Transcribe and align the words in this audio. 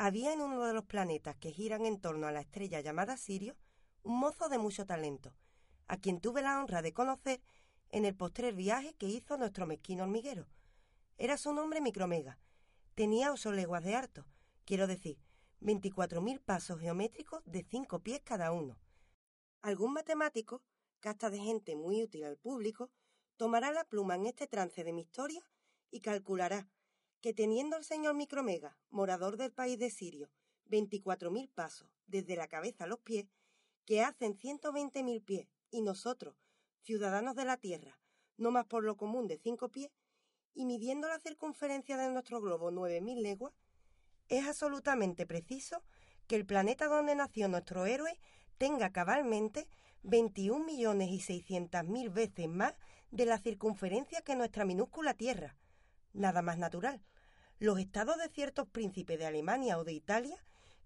Había 0.00 0.32
en 0.32 0.40
uno 0.40 0.64
de 0.64 0.72
los 0.72 0.84
planetas 0.84 1.34
que 1.36 1.50
giran 1.50 1.84
en 1.84 2.00
torno 2.00 2.28
a 2.28 2.32
la 2.32 2.40
estrella 2.40 2.80
llamada 2.80 3.16
Sirio 3.16 3.56
un 4.04 4.20
mozo 4.20 4.48
de 4.48 4.56
mucho 4.56 4.86
talento, 4.86 5.34
a 5.88 5.96
quien 5.96 6.20
tuve 6.20 6.40
la 6.40 6.60
honra 6.60 6.82
de 6.82 6.92
conocer 6.92 7.42
en 7.90 8.04
el 8.04 8.14
postrer 8.14 8.54
viaje 8.54 8.94
que 8.94 9.08
hizo 9.08 9.36
nuestro 9.36 9.66
mezquino 9.66 10.04
hormiguero. 10.04 10.46
Era 11.16 11.36
su 11.36 11.52
nombre 11.52 11.80
Micromega. 11.80 12.38
Tenía 12.94 13.32
ocho 13.32 13.50
leguas 13.50 13.82
de 13.82 13.96
harto, 13.96 14.24
quiero 14.64 14.86
decir, 14.86 15.18
veinticuatro 15.58 16.22
mil 16.22 16.40
pasos 16.40 16.78
geométricos 16.78 17.42
de 17.44 17.64
cinco 17.64 17.98
pies 17.98 18.20
cada 18.22 18.52
uno. 18.52 18.78
Algún 19.62 19.92
matemático, 19.92 20.62
casta 21.00 21.28
de 21.28 21.40
gente 21.40 21.74
muy 21.74 22.04
útil 22.04 22.22
al 22.22 22.36
público, 22.36 22.88
tomará 23.36 23.72
la 23.72 23.82
pluma 23.82 24.14
en 24.14 24.26
este 24.26 24.46
trance 24.46 24.84
de 24.84 24.92
mi 24.92 25.02
historia 25.02 25.42
y 25.90 26.00
calculará 26.02 26.68
que 27.20 27.34
teniendo 27.34 27.76
el 27.76 27.84
señor 27.84 28.14
Micromega, 28.14 28.78
morador 28.90 29.36
del 29.36 29.52
país 29.52 29.78
de 29.78 29.90
Sirio, 29.90 30.30
veinticuatro 30.66 31.30
mil 31.30 31.48
pasos 31.48 31.88
desde 32.06 32.36
la 32.36 32.48
cabeza 32.48 32.84
a 32.84 32.86
los 32.86 33.00
pies, 33.00 33.26
que 33.84 34.02
hacen 34.02 34.36
ciento 34.36 34.72
veinte 34.72 35.02
mil 35.02 35.22
pies, 35.22 35.48
y 35.70 35.82
nosotros, 35.82 36.36
ciudadanos 36.82 37.34
de 37.34 37.44
la 37.44 37.56
Tierra, 37.56 37.98
no 38.36 38.50
más 38.50 38.66
por 38.66 38.84
lo 38.84 38.96
común 38.96 39.26
de 39.26 39.38
cinco 39.38 39.68
pies, 39.68 39.90
y 40.54 40.64
midiendo 40.64 41.08
la 41.08 41.18
circunferencia 41.18 41.96
de 41.96 42.10
nuestro 42.10 42.40
globo 42.40 42.70
nueve 42.70 43.00
mil 43.00 43.22
leguas, 43.22 43.52
es 44.28 44.46
absolutamente 44.46 45.26
preciso 45.26 45.82
que 46.26 46.36
el 46.36 46.46
planeta 46.46 46.86
donde 46.86 47.14
nació 47.14 47.48
nuestro 47.48 47.86
héroe 47.86 48.18
tenga 48.58 48.92
cabalmente 48.92 49.68
veintiún 50.02 50.66
millones 50.66 51.10
y 51.10 51.20
seiscientas 51.20 51.84
mil 51.84 52.10
veces 52.10 52.48
más 52.48 52.74
de 53.10 53.26
la 53.26 53.38
circunferencia 53.38 54.22
que 54.22 54.36
nuestra 54.36 54.64
minúscula 54.64 55.14
Tierra. 55.14 55.56
Nada 56.12 56.42
más 56.42 56.58
natural. 56.58 57.02
Los 57.60 57.80
estados 57.80 58.18
de 58.18 58.28
ciertos 58.28 58.68
príncipes 58.68 59.18
de 59.18 59.26
Alemania 59.26 59.78
o 59.78 59.84
de 59.84 59.92
Italia, 59.92 60.36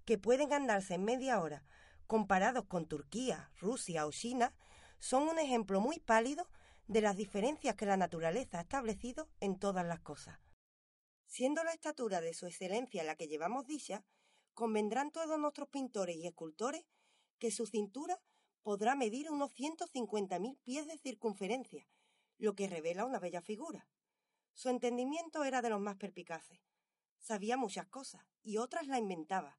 que 0.06 0.16
pueden 0.16 0.54
andarse 0.54 0.94
en 0.94 1.04
media 1.04 1.38
hora, 1.42 1.66
comparados 2.06 2.64
con 2.64 2.86
Turquía, 2.86 3.50
Rusia 3.60 4.06
o 4.06 4.10
China, 4.10 4.54
son 4.98 5.28
un 5.28 5.38
ejemplo 5.38 5.82
muy 5.82 6.00
pálido 6.00 6.48
de 6.86 7.02
las 7.02 7.18
diferencias 7.18 7.74
que 7.76 7.84
la 7.84 7.98
naturaleza 7.98 8.58
ha 8.58 8.62
establecido 8.62 9.28
en 9.40 9.58
todas 9.58 9.84
las 9.84 10.00
cosas. 10.00 10.38
Siendo 11.26 11.62
la 11.62 11.72
estatura 11.72 12.22
de 12.22 12.32
su 12.32 12.46
excelencia 12.46 13.04
la 13.04 13.16
que 13.16 13.28
llevamos 13.28 13.66
dicha, 13.66 14.02
convendrán 14.54 15.10
todos 15.10 15.38
nuestros 15.38 15.68
pintores 15.68 16.16
y 16.16 16.26
escultores 16.26 16.86
que 17.38 17.50
su 17.50 17.66
cintura 17.66 18.18
podrá 18.62 18.94
medir 18.94 19.30
unos 19.30 19.52
ciento 19.52 19.86
cincuenta 19.86 20.38
mil 20.38 20.56
pies 20.64 20.86
de 20.86 20.96
circunferencia, 20.96 21.86
lo 22.38 22.54
que 22.54 22.66
revela 22.66 23.04
una 23.04 23.18
bella 23.18 23.42
figura. 23.42 23.86
Su 24.54 24.68
entendimiento 24.68 25.44
era 25.44 25.62
de 25.62 25.70
los 25.70 25.80
más 25.80 25.96
perpicaces. 25.96 26.60
Sabía 27.18 27.56
muchas 27.56 27.86
cosas 27.86 28.24
y 28.42 28.58
otras 28.58 28.86
la 28.86 28.98
inventaba. 28.98 29.58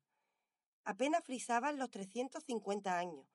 Apenas 0.83 1.23
frisaban 1.23 1.77
los 1.77 1.89
trescientos 1.91 2.43
cincuenta 2.43 2.97
años, 2.97 3.25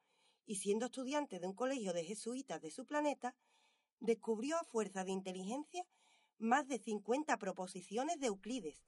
y 0.44 0.56
siendo 0.56 0.86
estudiante 0.86 1.40
de 1.40 1.46
un 1.46 1.54
colegio 1.54 1.92
de 1.92 2.04
jesuitas 2.04 2.60
de 2.60 2.70
su 2.70 2.84
planeta, 2.86 3.34
descubrió 4.00 4.58
a 4.58 4.64
fuerza 4.64 5.04
de 5.04 5.12
inteligencia 5.12 5.86
más 6.38 6.68
de 6.68 6.78
cincuenta 6.78 7.38
proposiciones 7.38 8.20
de 8.20 8.28
Euclides, 8.28 8.84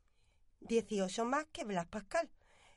dieciocho 0.60 1.24
más 1.24 1.46
que 1.46 1.64
Blas 1.64 1.86
Pascal, 1.86 2.30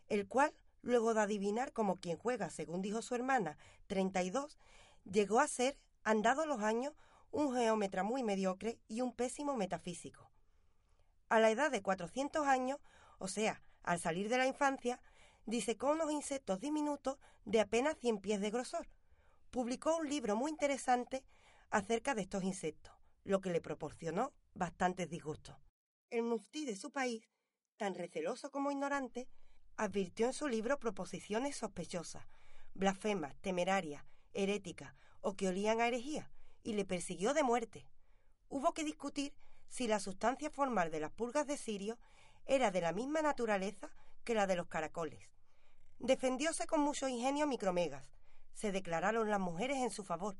el 0.07 0.27
cual, 0.27 0.53
luego 0.81 1.13
de 1.13 1.21
adivinar 1.21 1.73
como 1.73 1.97
quien 1.97 2.17
juega, 2.17 2.49
según 2.49 2.81
dijo 2.81 3.01
su 3.01 3.13
hermana, 3.13 3.57
treinta 3.87 4.23
y 4.23 4.29
dos, 4.29 4.57
llegó 5.03 5.39
a 5.39 5.47
ser, 5.47 5.77
andado 6.03 6.45
los 6.45 6.61
años, 6.61 6.93
un 7.33 7.51
geómetra 7.51 8.03
muy 8.03 8.23
mediocre 8.23 8.79
y 8.87 9.01
un 9.01 9.11
pésimo 9.11 9.57
metafísico. 9.57 10.31
A 11.29 11.39
la 11.39 11.49
edad 11.49 11.71
de 11.71 11.81
cuatrocientos 11.81 12.45
años, 12.45 12.79
o 13.17 13.27
sea, 13.27 13.63
al 13.81 13.99
salir 13.99 14.29
de 14.29 14.37
la 14.37 14.45
infancia, 14.45 15.01
disecó 15.47 15.91
unos 15.91 16.11
insectos 16.11 16.59
diminutos 16.59 17.17
de 17.43 17.59
apenas 17.59 17.97
cien 17.97 18.19
pies 18.19 18.39
de 18.39 18.51
grosor. 18.51 18.87
Publicó 19.49 19.97
un 19.97 20.07
libro 20.07 20.35
muy 20.35 20.51
interesante 20.51 21.25
acerca 21.71 22.13
de 22.13 22.21
estos 22.21 22.43
insectos, 22.43 22.93
lo 23.23 23.41
que 23.41 23.49
le 23.49 23.61
proporcionó 23.61 24.31
bastantes 24.53 25.09
disgustos. 25.09 25.55
El 26.11 26.21
muftí 26.21 26.65
de 26.65 26.75
su 26.75 26.91
país, 26.91 27.27
tan 27.77 27.95
receloso 27.95 28.51
como 28.51 28.71
ignorante, 28.71 29.27
advirtió 29.75 30.27
en 30.27 30.33
su 30.33 30.47
libro 30.47 30.79
proposiciones 30.79 31.55
sospechosas, 31.55 32.27
blasfemas, 32.75 33.35
temerarias, 33.37 34.05
heréticas 34.33 34.93
o 35.19 35.35
que 35.35 35.47
olían 35.47 35.81
a 35.81 35.87
herejía, 35.87 36.29
y 36.63 36.73
le 36.73 36.85
persiguió 36.85 37.33
de 37.33 37.43
muerte. 37.43 37.85
Hubo 38.49 38.73
que 38.73 38.83
discutir 38.83 39.33
si 39.67 39.87
la 39.87 39.99
sustancia 39.99 40.49
formal 40.49 40.91
de 40.91 40.99
las 40.99 41.11
pulgas 41.11 41.45
de 41.45 41.57
Sirio 41.57 41.99
era 42.45 42.71
de 42.71 42.81
la 42.81 42.93
misma 42.93 43.21
naturaleza 43.21 43.89
que 44.23 44.33
la 44.33 44.47
de 44.47 44.55
los 44.55 44.67
caracoles. 44.67 45.29
Defendióse 45.99 46.65
con 46.67 46.81
mucho 46.81 47.07
ingenio 47.07 47.47
Micromegas. 47.47 48.03
Se 48.53 48.71
declararon 48.71 49.29
las 49.29 49.39
mujeres 49.39 49.77
en 49.77 49.91
su 49.91 50.03
favor 50.03 50.37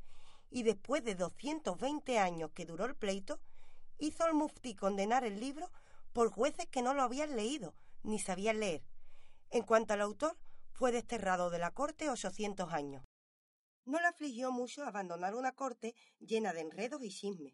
y 0.50 0.64
después 0.64 1.04
de 1.04 1.16
doscientos 1.16 1.78
veinte 1.78 2.20
años 2.20 2.52
que 2.52 2.66
duró 2.66 2.86
el 2.86 2.96
pleito, 2.96 3.40
hizo 3.98 4.26
el 4.28 4.34
muftí 4.34 4.76
condenar 4.76 5.24
el 5.24 5.40
libro 5.40 5.72
por 6.14 6.32
jueces 6.32 6.68
que 6.68 6.82
no 6.82 6.94
lo 6.94 7.02
habían 7.02 7.36
leído 7.36 7.74
ni 8.04 8.20
sabían 8.20 8.60
leer. 8.60 8.84
En 9.50 9.64
cuanto 9.64 9.94
al 9.94 10.02
autor, 10.02 10.38
fue 10.74 10.92
desterrado 10.92 11.50
de 11.50 11.60
la 11.60 11.72
corte 11.72 12.10
ochocientos 12.10 12.72
años. 12.72 13.04
No 13.86 14.00
le 14.00 14.08
afligió 14.08 14.52
mucho 14.52 14.84
abandonar 14.84 15.36
una 15.36 15.54
corte 15.54 15.96
llena 16.20 16.54
de 16.54 16.62
enredos 16.62 17.04
y 17.04 17.10
chismes. 17.10 17.54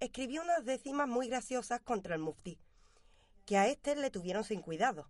Escribió 0.00 0.42
unas 0.42 0.64
décimas 0.64 1.08
muy 1.08 1.28
graciosas 1.28 1.80
contra 1.80 2.14
el 2.14 2.20
muftí, 2.20 2.60
que 3.44 3.56
a 3.56 3.66
éste 3.66 3.96
le 3.96 4.10
tuvieron 4.10 4.44
sin 4.44 4.62
cuidado, 4.62 5.08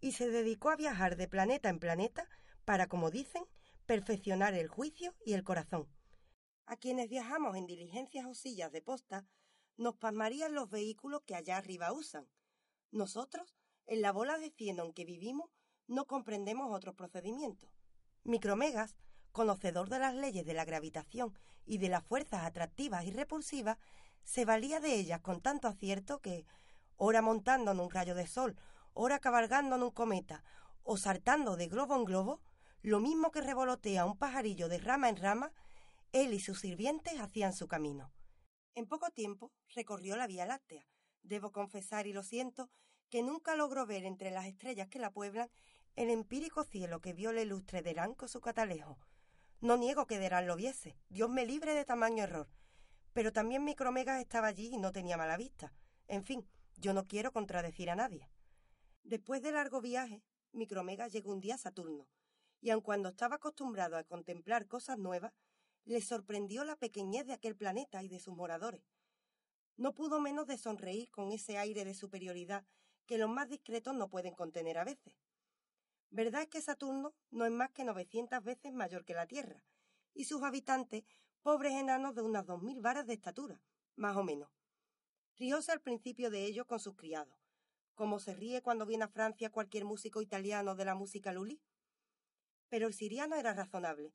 y 0.00 0.12
se 0.12 0.30
dedicó 0.30 0.70
a 0.70 0.76
viajar 0.76 1.16
de 1.16 1.28
planeta 1.28 1.68
en 1.68 1.78
planeta 1.78 2.28
para, 2.64 2.88
como 2.88 3.10
dicen, 3.10 3.44
perfeccionar 3.84 4.54
el 4.54 4.68
juicio 4.68 5.14
y 5.26 5.34
el 5.34 5.44
corazón. 5.44 5.86
A 6.64 6.76
quienes 6.76 7.10
viajamos 7.10 7.56
en 7.56 7.66
diligencias 7.66 8.24
o 8.24 8.34
sillas 8.34 8.72
de 8.72 8.80
posta, 8.80 9.26
nos 9.76 9.96
pasmarían 9.96 10.54
los 10.54 10.70
vehículos 10.70 11.22
que 11.26 11.34
allá 11.34 11.56
arriba 11.56 11.92
usan. 11.92 12.28
Nosotros, 12.92 13.56
en 13.86 14.02
la 14.02 14.12
bola 14.12 14.38
de 14.38 14.50
cieno 14.50 14.84
en 14.84 14.92
que 14.92 15.04
vivimos, 15.04 15.50
no 15.86 16.06
comprendemos 16.06 16.72
otros 16.74 16.94
procedimientos. 16.94 17.68
Micromegas, 18.22 18.94
conocedor 19.32 19.88
de 19.88 19.98
las 19.98 20.14
leyes 20.14 20.44
de 20.44 20.54
la 20.54 20.64
gravitación 20.64 21.34
y 21.66 21.78
de 21.78 21.88
las 21.88 22.04
fuerzas 22.04 22.44
atractivas 22.44 23.04
y 23.04 23.10
repulsivas, 23.10 23.78
se 24.22 24.44
valía 24.44 24.80
de 24.80 24.94
ellas 24.94 25.20
con 25.20 25.40
tanto 25.40 25.68
acierto 25.68 26.20
que, 26.20 26.46
ora 26.96 27.22
montando 27.22 27.70
en 27.72 27.80
un 27.80 27.90
rayo 27.90 28.14
de 28.14 28.26
sol 28.26 28.56
ora 28.92 29.18
cabalgando 29.18 29.76
en 29.76 29.82
un 29.82 29.90
cometa 29.90 30.44
o 30.82 30.96
saltando 30.96 31.56
de 31.56 31.68
globo 31.68 31.96
en 31.96 32.04
globo, 32.04 32.40
lo 32.82 33.00
mismo 33.00 33.30
que 33.30 33.40
revolotea 33.40 34.04
un 34.04 34.16
pajarillo 34.16 34.68
de 34.68 34.78
rama 34.78 35.08
en 35.08 35.16
rama, 35.16 35.52
él 36.12 36.32
y 36.32 36.40
sus 36.40 36.60
sirvientes 36.60 37.20
hacían 37.20 37.52
su 37.52 37.68
camino. 37.68 38.12
En 38.74 38.86
poco 38.86 39.10
tiempo 39.10 39.52
recorrió 39.74 40.16
la 40.16 40.26
Vía 40.26 40.46
Láctea. 40.46 40.86
Debo 41.22 41.52
confesar, 41.52 42.06
y 42.06 42.12
lo 42.12 42.22
siento, 42.22 42.70
que 43.10 43.22
nunca 43.22 43.54
logró 43.54 43.86
ver 43.86 44.04
entre 44.04 44.30
las 44.30 44.46
estrellas 44.46 44.88
que 44.88 44.98
la 44.98 45.10
pueblan 45.10 45.50
el 45.96 46.08
empírico 46.08 46.64
cielo 46.64 47.00
que 47.00 47.12
vio 47.12 47.30
el 47.30 47.38
ilustre 47.38 47.82
Derán 47.82 48.14
con 48.14 48.28
su 48.28 48.40
catalejo. 48.40 48.98
No 49.60 49.76
niego 49.76 50.06
que 50.06 50.18
Derán 50.18 50.46
lo 50.46 50.56
viese, 50.56 50.96
Dios 51.10 51.28
me 51.28 51.44
libre 51.44 51.74
de 51.74 51.84
tamaño 51.84 52.24
error. 52.24 52.48
Pero 53.12 53.30
también 53.30 53.62
Micromegas 53.62 54.20
estaba 54.20 54.46
allí 54.46 54.70
y 54.72 54.78
no 54.78 54.90
tenía 54.90 55.18
mala 55.18 55.36
vista. 55.36 55.74
En 56.08 56.24
fin, 56.24 56.48
yo 56.76 56.94
no 56.94 57.06
quiero 57.06 57.30
contradecir 57.30 57.90
a 57.90 57.96
nadie. 57.96 58.30
Después 59.02 59.42
de 59.42 59.52
largo 59.52 59.82
viaje, 59.82 60.22
Micromega 60.52 61.08
llegó 61.08 61.30
un 61.32 61.40
día 61.40 61.56
a 61.56 61.58
Saturno, 61.58 62.08
y 62.62 62.70
aun 62.70 62.80
cuando 62.80 63.10
estaba 63.10 63.36
acostumbrado 63.36 63.98
a 63.98 64.04
contemplar 64.04 64.66
cosas 64.66 64.98
nuevas, 64.98 65.32
le 65.84 66.00
sorprendió 66.00 66.64
la 66.64 66.76
pequeñez 66.76 67.26
de 67.26 67.34
aquel 67.34 67.54
planeta 67.54 68.02
y 68.02 68.08
de 68.08 68.20
sus 68.20 68.34
moradores. 68.34 68.82
No 69.76 69.92
pudo 69.92 70.20
menos 70.20 70.46
de 70.46 70.56
sonreír 70.56 71.10
con 71.10 71.32
ese 71.32 71.58
aire 71.58 71.84
de 71.84 71.94
superioridad 71.94 72.64
que 73.06 73.18
los 73.18 73.28
más 73.28 73.48
discretos 73.48 73.94
no 73.94 74.08
pueden 74.08 74.34
contener 74.34 74.78
a 74.78 74.84
veces. 74.84 75.14
Verdad 76.10 76.42
es 76.42 76.48
que 76.48 76.60
Saturno 76.60 77.14
no 77.30 77.44
es 77.46 77.52
más 77.52 77.70
que 77.70 77.84
novecientas 77.84 78.42
veces 78.42 78.72
mayor 78.72 79.04
que 79.04 79.14
la 79.14 79.28
Tierra, 79.28 79.62
y 80.12 80.24
sus 80.24 80.42
habitantes 80.42 81.04
pobres 81.42 81.72
enanos 81.72 82.16
de 82.16 82.22
unas 82.22 82.44
dos 82.46 82.60
mil 82.62 82.80
varas 82.80 83.06
de 83.06 83.14
estatura, 83.14 83.62
más 83.94 84.16
o 84.16 84.24
menos. 84.24 84.50
Rióse 85.36 85.70
al 85.70 85.80
principio 85.80 86.30
de 86.30 86.44
ello 86.44 86.66
con 86.66 86.80
sus 86.80 86.96
criados, 86.96 87.38
como 87.94 88.18
se 88.18 88.34
ríe 88.34 88.60
cuando 88.60 88.86
viene 88.86 89.04
a 89.04 89.08
Francia 89.08 89.50
cualquier 89.50 89.84
músico 89.84 90.20
italiano 90.20 90.74
de 90.74 90.84
la 90.84 90.96
música 90.96 91.32
lulí. 91.32 91.62
Pero 92.68 92.88
el 92.88 92.94
siriano 92.94 93.36
era 93.36 93.54
razonable, 93.54 94.12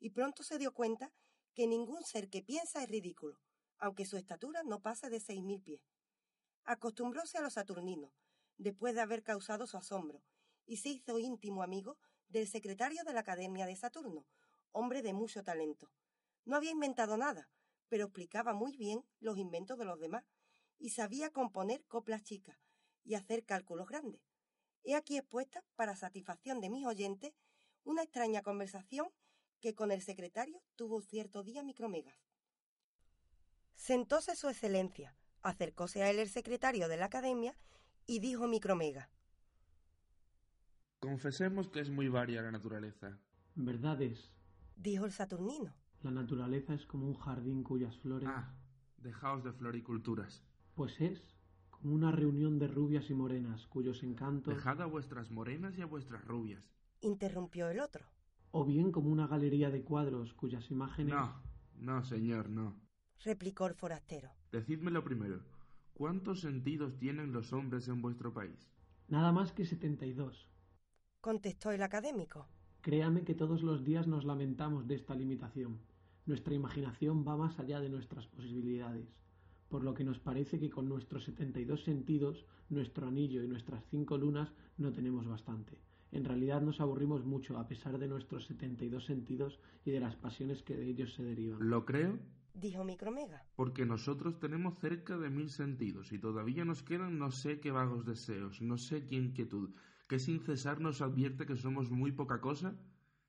y 0.00 0.10
pronto 0.10 0.42
se 0.42 0.58
dio 0.58 0.74
cuenta 0.74 1.12
que 1.54 1.68
ningún 1.68 2.02
ser 2.02 2.28
que 2.28 2.42
piensa 2.42 2.82
es 2.82 2.88
ridículo, 2.88 3.40
aunque 3.78 4.06
su 4.06 4.16
estatura 4.16 4.64
no 4.64 4.80
pase 4.80 5.08
de 5.08 5.20
seis 5.20 5.42
mil 5.42 5.62
pies. 5.62 5.82
Acostumbróse 6.64 7.38
a 7.38 7.42
los 7.42 7.54
saturninos, 7.54 8.12
después 8.56 8.94
de 8.94 9.02
haber 9.02 9.22
causado 9.22 9.66
su 9.68 9.76
asombro, 9.76 10.22
y 10.68 10.76
se 10.76 10.90
hizo 10.90 11.18
íntimo 11.18 11.62
amigo 11.62 11.98
del 12.28 12.46
secretario 12.46 13.02
de 13.02 13.14
la 13.14 13.20
Academia 13.20 13.66
de 13.66 13.74
Saturno, 13.74 14.26
hombre 14.70 15.02
de 15.02 15.14
mucho 15.14 15.42
talento. 15.42 15.90
No 16.44 16.56
había 16.56 16.70
inventado 16.70 17.16
nada, 17.16 17.48
pero 17.88 18.04
explicaba 18.04 18.52
muy 18.52 18.76
bien 18.76 19.02
los 19.18 19.38
inventos 19.38 19.78
de 19.78 19.86
los 19.86 19.98
demás, 19.98 20.24
y 20.78 20.90
sabía 20.90 21.30
componer 21.30 21.84
coplas 21.86 22.22
chicas, 22.22 22.58
y 23.02 23.14
hacer 23.14 23.44
cálculos 23.44 23.88
grandes. 23.88 24.20
He 24.84 24.94
aquí 24.94 25.16
expuesta, 25.16 25.64
para 25.74 25.96
satisfacción 25.96 26.60
de 26.60 26.70
mis 26.70 26.86
oyentes, 26.86 27.32
una 27.82 28.02
extraña 28.02 28.42
conversación 28.42 29.08
que 29.60 29.74
con 29.74 29.90
el 29.90 30.02
secretario 30.02 30.62
tuvo 30.76 31.00
cierto 31.00 31.42
día 31.42 31.62
Micromegas. 31.62 32.16
Sentóse 33.74 34.36
su 34.36 34.50
excelencia, 34.50 35.16
acercóse 35.40 36.02
a 36.02 36.10
él 36.10 36.18
el 36.18 36.28
secretario 36.28 36.88
de 36.88 36.98
la 36.98 37.06
academia 37.06 37.56
y 38.06 38.18
dijo 38.20 38.46
Micromega. 38.46 39.10
Confesemos 41.00 41.68
que 41.68 41.80
es 41.80 41.90
muy 41.90 42.08
varia 42.08 42.42
la 42.42 42.50
naturaleza. 42.50 43.18
Verdad 43.54 44.00
es, 44.02 44.32
Dijo 44.76 45.04
el 45.04 45.12
saturnino. 45.12 45.72
la 46.02 46.10
naturaleza 46.10 46.74
es 46.74 46.86
como 46.86 47.06
un 47.06 47.14
jardín 47.14 47.62
cuyas 47.62 47.96
flores, 47.98 48.28
Ah, 48.32 48.52
dejaos 48.98 49.42
de 49.44 49.52
floriculturas. 49.52 50.44
pues 50.74 51.00
es 51.00 51.22
como 51.70 51.94
una 51.94 52.10
reunión 52.12 52.58
de 52.58 52.66
rubias 52.68 53.10
y 53.10 53.14
morenas 53.14 53.66
cuyos 53.68 54.02
encantos, 54.02 54.54
Dejad 54.54 54.82
a 54.82 54.86
vuestras 54.86 55.30
morenas 55.30 55.76
y 55.78 55.82
a 55.82 55.86
vuestras 55.86 56.24
rubias. 56.24 56.68
Interrumpió 57.00 57.68
el 57.68 57.80
otro. 57.80 58.04
o 58.50 58.64
bien 58.64 58.90
como 58.92 59.10
una 59.10 59.26
galería 59.26 59.70
de 59.70 59.82
cuadros 59.82 60.32
cuyas 60.34 60.70
imágenes, 60.70 61.14
No, 61.14 61.40
no, 61.76 62.02
señor, 62.02 62.48
no. 62.48 62.74
Replicó 63.24 63.66
el 63.66 63.74
forastero. 63.74 64.30
Decidme 64.50 64.90
lo 64.90 65.04
primero. 65.04 65.42
¿Cuántos 65.92 66.40
sentidos 66.40 66.96
tienen 66.98 67.32
los 67.32 67.52
hombres 67.52 67.86
en 67.88 68.00
vuestro 68.02 68.32
país? 68.32 68.68
nada 69.08 69.32
más 69.32 69.52
que 69.52 69.64
72. 69.64 70.48
Contestó 71.20 71.72
el 71.72 71.82
académico. 71.82 72.46
Créame 72.80 73.24
que 73.24 73.34
todos 73.34 73.62
los 73.62 73.84
días 73.84 74.06
nos 74.06 74.24
lamentamos 74.24 74.86
de 74.86 74.94
esta 74.94 75.16
limitación. 75.16 75.80
Nuestra 76.26 76.54
imaginación 76.54 77.26
va 77.26 77.36
más 77.36 77.58
allá 77.58 77.80
de 77.80 77.88
nuestras 77.88 78.28
posibilidades, 78.28 79.08
por 79.68 79.82
lo 79.82 79.94
que 79.94 80.04
nos 80.04 80.20
parece 80.20 80.60
que 80.60 80.70
con 80.70 80.88
nuestros 80.88 81.24
72 81.24 81.82
sentidos, 81.82 82.46
nuestro 82.68 83.08
anillo 83.08 83.42
y 83.42 83.48
nuestras 83.48 83.84
cinco 83.90 84.16
lunas 84.16 84.52
no 84.76 84.92
tenemos 84.92 85.26
bastante. 85.26 85.76
En 86.12 86.24
realidad 86.24 86.62
nos 86.62 86.80
aburrimos 86.80 87.24
mucho 87.24 87.58
a 87.58 87.66
pesar 87.66 87.98
de 87.98 88.06
nuestros 88.06 88.46
72 88.46 89.04
sentidos 89.04 89.58
y 89.84 89.90
de 89.90 90.00
las 90.00 90.14
pasiones 90.14 90.62
que 90.62 90.76
de 90.76 90.86
ellos 90.86 91.14
se 91.14 91.24
derivan. 91.24 91.68
Lo 91.68 91.84
creo 91.84 92.18
Dijo 92.54 92.84
Micromega. 92.84 93.44
porque 93.56 93.84
nosotros 93.84 94.38
tenemos 94.38 94.78
cerca 94.78 95.18
de 95.18 95.30
mil 95.30 95.50
sentidos 95.50 96.12
y 96.12 96.18
todavía 96.18 96.64
nos 96.64 96.82
quedan 96.82 97.18
no 97.18 97.30
sé 97.30 97.60
qué 97.60 97.70
vagos 97.72 98.04
deseos, 98.04 98.62
no 98.62 98.78
sé 98.78 99.04
qué 99.04 99.16
inquietud, 99.16 99.70
que 100.08 100.18
sin 100.18 100.40
cesar 100.40 100.80
nos 100.80 101.00
advierte 101.02 101.46
que 101.46 101.56
somos 101.56 101.90
muy 101.90 102.12
poca 102.12 102.40
cosa 102.40 102.74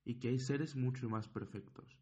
y 0.05 0.15
que 0.15 0.29
hay 0.29 0.39
seres 0.39 0.75
mucho 0.75 1.09
más 1.09 1.27
perfectos. 1.27 1.99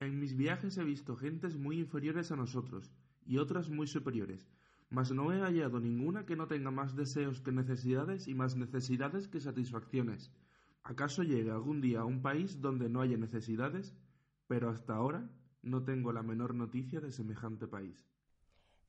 En 0.00 0.18
mis 0.18 0.36
viajes 0.36 0.76
he 0.78 0.84
visto 0.84 1.16
gentes 1.16 1.56
muy 1.56 1.78
inferiores 1.78 2.32
a 2.32 2.36
nosotros 2.36 2.90
y 3.24 3.38
otras 3.38 3.68
muy 3.70 3.86
superiores, 3.86 4.48
mas 4.90 5.12
no 5.12 5.32
he 5.32 5.40
hallado 5.40 5.78
ninguna 5.78 6.26
que 6.26 6.36
no 6.36 6.46
tenga 6.46 6.70
más 6.70 6.96
deseos 6.96 7.40
que 7.40 7.52
necesidades 7.52 8.26
y 8.26 8.34
más 8.34 8.56
necesidades 8.56 9.28
que 9.28 9.40
satisfacciones. 9.40 10.32
¿Acaso 10.82 11.22
llegue 11.22 11.50
algún 11.50 11.80
día 11.80 12.00
a 12.00 12.04
un 12.04 12.22
país 12.22 12.60
donde 12.60 12.88
no 12.88 13.00
haya 13.00 13.16
necesidades? 13.16 13.94
Pero 14.46 14.68
hasta 14.70 14.94
ahora 14.94 15.30
no 15.62 15.84
tengo 15.84 16.12
la 16.12 16.22
menor 16.22 16.54
noticia 16.54 17.00
de 17.00 17.12
semejante 17.12 17.66
país. 17.66 18.06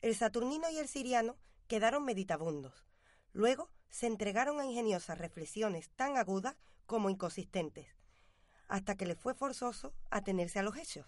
El 0.02 0.16
saturnino 0.16 0.70
y 0.72 0.78
el 0.78 0.88
siriano 0.88 1.36
quedaron 1.68 2.06
meditabundos. 2.06 2.86
Luego 3.34 3.70
se 3.90 4.08
entregaron 4.08 4.60
a 4.60 4.66
ingeniosas 4.66 5.18
reflexiones 5.18 5.90
tan 5.92 6.18
agudas 6.18 6.56
como 6.86 7.10
inconsistentes, 7.10 7.88
hasta 8.68 8.96
que 8.96 9.06
les 9.06 9.18
fue 9.18 9.34
forzoso 9.34 9.94
atenerse 10.10 10.60
a 10.60 10.64
los 10.64 10.78
hechos. 10.78 11.08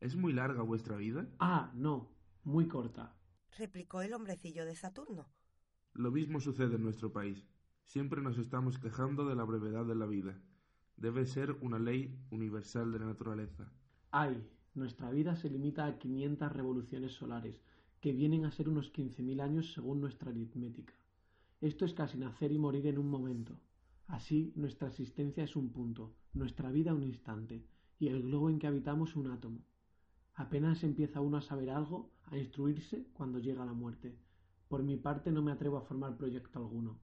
¿Es 0.00 0.14
muy 0.14 0.32
larga 0.32 0.62
vuestra 0.62 0.96
vida? 0.96 1.26
Ah, 1.38 1.70
no, 1.74 2.10
muy 2.44 2.68
corta. 2.68 3.14
Replicó 3.58 4.02
el 4.02 4.12
hombrecillo 4.12 4.66
de 4.66 4.76
Saturno. 4.76 5.28
Lo 5.94 6.10
mismo 6.10 6.40
sucede 6.40 6.76
en 6.76 6.82
nuestro 6.82 7.12
país. 7.12 7.48
Siempre 7.84 8.20
nos 8.20 8.36
estamos 8.36 8.78
quejando 8.78 9.26
de 9.26 9.34
la 9.34 9.44
brevedad 9.44 9.86
de 9.86 9.94
la 9.94 10.06
vida. 10.06 10.38
Debe 10.96 11.24
ser 11.24 11.52
una 11.62 11.78
ley 11.78 12.18
universal 12.30 12.92
de 12.92 12.98
la 12.98 13.06
naturaleza. 13.06 13.72
Ay, 14.10 14.46
nuestra 14.74 15.10
vida 15.10 15.36
se 15.36 15.48
limita 15.48 15.86
a 15.86 15.98
500 15.98 16.52
revoluciones 16.52 17.12
solares, 17.12 17.62
que 18.00 18.12
vienen 18.12 18.44
a 18.44 18.50
ser 18.50 18.68
unos 18.68 18.92
15.000 18.92 19.40
años 19.40 19.72
según 19.72 20.00
nuestra 20.00 20.30
aritmética. 20.30 20.94
Esto 21.60 21.84
es 21.84 21.94
casi 21.94 22.18
nacer 22.18 22.52
y 22.52 22.58
morir 22.58 22.86
en 22.86 22.98
un 22.98 23.08
momento. 23.08 23.58
Así, 24.06 24.52
nuestra 24.54 24.88
existencia 24.88 25.42
es 25.42 25.56
un 25.56 25.70
punto, 25.70 26.14
nuestra 26.32 26.70
vida 26.70 26.94
un 26.94 27.02
instante, 27.02 27.64
y 27.98 28.08
el 28.08 28.22
globo 28.22 28.50
en 28.50 28.58
que 28.58 28.66
habitamos 28.66 29.16
un 29.16 29.28
átomo. 29.28 29.64
Apenas 30.34 30.84
empieza 30.84 31.20
uno 31.20 31.38
a 31.38 31.42
saber 31.42 31.70
algo, 31.70 32.12
a 32.26 32.36
instruirse 32.36 33.06
cuando 33.14 33.38
llega 33.38 33.64
la 33.64 33.72
muerte. 33.72 34.16
Por 34.68 34.82
mi 34.82 34.96
parte 34.96 35.32
no 35.32 35.42
me 35.42 35.52
atrevo 35.52 35.78
a 35.78 35.82
formar 35.82 36.16
proyecto 36.16 36.58
alguno. 36.58 37.00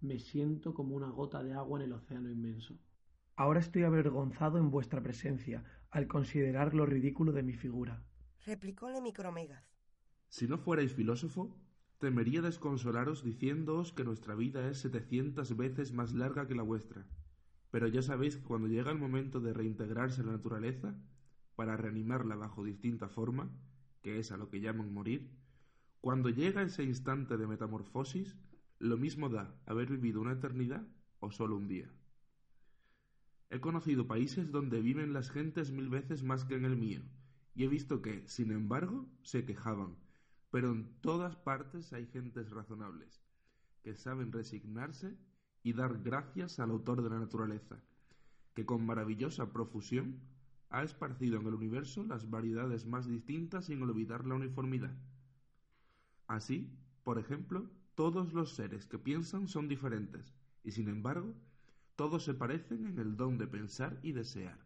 Me 0.00 0.18
siento 0.18 0.74
como 0.74 0.94
una 0.94 1.08
gota 1.08 1.42
de 1.42 1.54
agua 1.54 1.78
en 1.80 1.86
el 1.86 1.92
océano 1.92 2.30
inmenso. 2.30 2.78
Ahora 3.36 3.60
estoy 3.60 3.84
avergonzado 3.84 4.58
en 4.58 4.70
vuestra 4.70 5.02
presencia 5.02 5.64
al 5.90 6.06
considerar 6.06 6.74
lo 6.74 6.86
ridículo 6.86 7.32
de 7.32 7.42
mi 7.42 7.54
figura. 7.54 8.02
Replicóle 8.44 9.00
Micromegas. 9.00 9.77
Si 10.28 10.46
no 10.46 10.58
fuerais 10.58 10.92
filósofo, 10.92 11.56
temería 11.98 12.42
desconsolaros 12.42 13.24
diciéndoos 13.24 13.92
que 13.92 14.04
nuestra 14.04 14.34
vida 14.34 14.68
es 14.68 14.78
setecientas 14.78 15.56
veces 15.56 15.92
más 15.92 16.12
larga 16.12 16.46
que 16.46 16.54
la 16.54 16.62
vuestra. 16.62 17.06
Pero 17.70 17.88
ya 17.88 18.02
sabéis 18.02 18.36
que 18.36 18.44
cuando 18.44 18.68
llega 18.68 18.90
el 18.90 18.98
momento 18.98 19.40
de 19.40 19.52
reintegrarse 19.52 20.20
en 20.20 20.28
la 20.28 20.32
naturaleza, 20.32 20.94
para 21.56 21.76
reanimarla 21.76 22.36
bajo 22.36 22.62
distinta 22.62 23.08
forma, 23.08 23.50
que 24.00 24.18
es 24.20 24.30
a 24.30 24.36
lo 24.36 24.48
que 24.48 24.60
llaman 24.60 24.92
morir, 24.92 25.30
cuando 26.00 26.30
llega 26.30 26.62
ese 26.62 26.84
instante 26.84 27.36
de 27.36 27.48
metamorfosis, 27.48 28.36
lo 28.78 28.96
mismo 28.96 29.28
da 29.28 29.60
haber 29.66 29.90
vivido 29.90 30.20
una 30.20 30.34
eternidad 30.34 30.86
o 31.18 31.32
solo 31.32 31.56
un 31.56 31.66
día. 31.66 31.90
He 33.50 33.60
conocido 33.60 34.06
países 34.06 34.52
donde 34.52 34.80
viven 34.80 35.12
las 35.12 35.30
gentes 35.30 35.72
mil 35.72 35.88
veces 35.88 36.22
más 36.22 36.44
que 36.44 36.54
en 36.54 36.64
el 36.64 36.76
mío, 36.76 37.02
y 37.54 37.64
he 37.64 37.68
visto 37.68 38.02
que, 38.02 38.22
sin 38.28 38.52
embargo, 38.52 39.10
se 39.22 39.44
quejaban, 39.44 39.96
pero 40.50 40.72
en 40.72 41.00
todas 41.00 41.36
partes 41.36 41.92
hay 41.92 42.06
gentes 42.06 42.50
razonables, 42.50 43.22
que 43.82 43.94
saben 43.94 44.32
resignarse 44.32 45.16
y 45.62 45.72
dar 45.72 46.02
gracias 46.02 46.58
al 46.58 46.70
autor 46.70 47.02
de 47.02 47.10
la 47.10 47.18
naturaleza, 47.18 47.82
que 48.54 48.64
con 48.64 48.84
maravillosa 48.84 49.52
profusión 49.52 50.20
ha 50.70 50.82
esparcido 50.82 51.40
en 51.40 51.46
el 51.46 51.54
universo 51.54 52.04
las 52.04 52.30
variedades 52.30 52.86
más 52.86 53.06
distintas 53.06 53.66
sin 53.66 53.82
olvidar 53.82 54.26
la 54.26 54.34
uniformidad. 54.34 54.96
Así, 56.26 56.70
por 57.04 57.18
ejemplo, 57.18 57.70
todos 57.94 58.32
los 58.32 58.54
seres 58.54 58.86
que 58.86 58.98
piensan 58.98 59.48
son 59.48 59.68
diferentes, 59.68 60.34
y 60.62 60.72
sin 60.72 60.88
embargo, 60.88 61.34
todos 61.96 62.24
se 62.24 62.34
parecen 62.34 62.86
en 62.86 62.98
el 62.98 63.16
don 63.16 63.38
de 63.38 63.46
pensar 63.46 63.98
y 64.02 64.12
desear. 64.12 64.58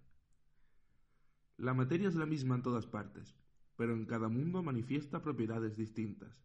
La 1.56 1.74
materia 1.74 2.08
es 2.08 2.14
la 2.14 2.26
misma 2.26 2.56
en 2.56 2.62
todas 2.62 2.86
partes, 2.86 3.36
pero 3.76 3.92
en 3.94 4.06
cada 4.06 4.28
mundo 4.28 4.62
manifiesta 4.62 5.22
propiedades 5.22 5.76
distintas. 5.76 6.42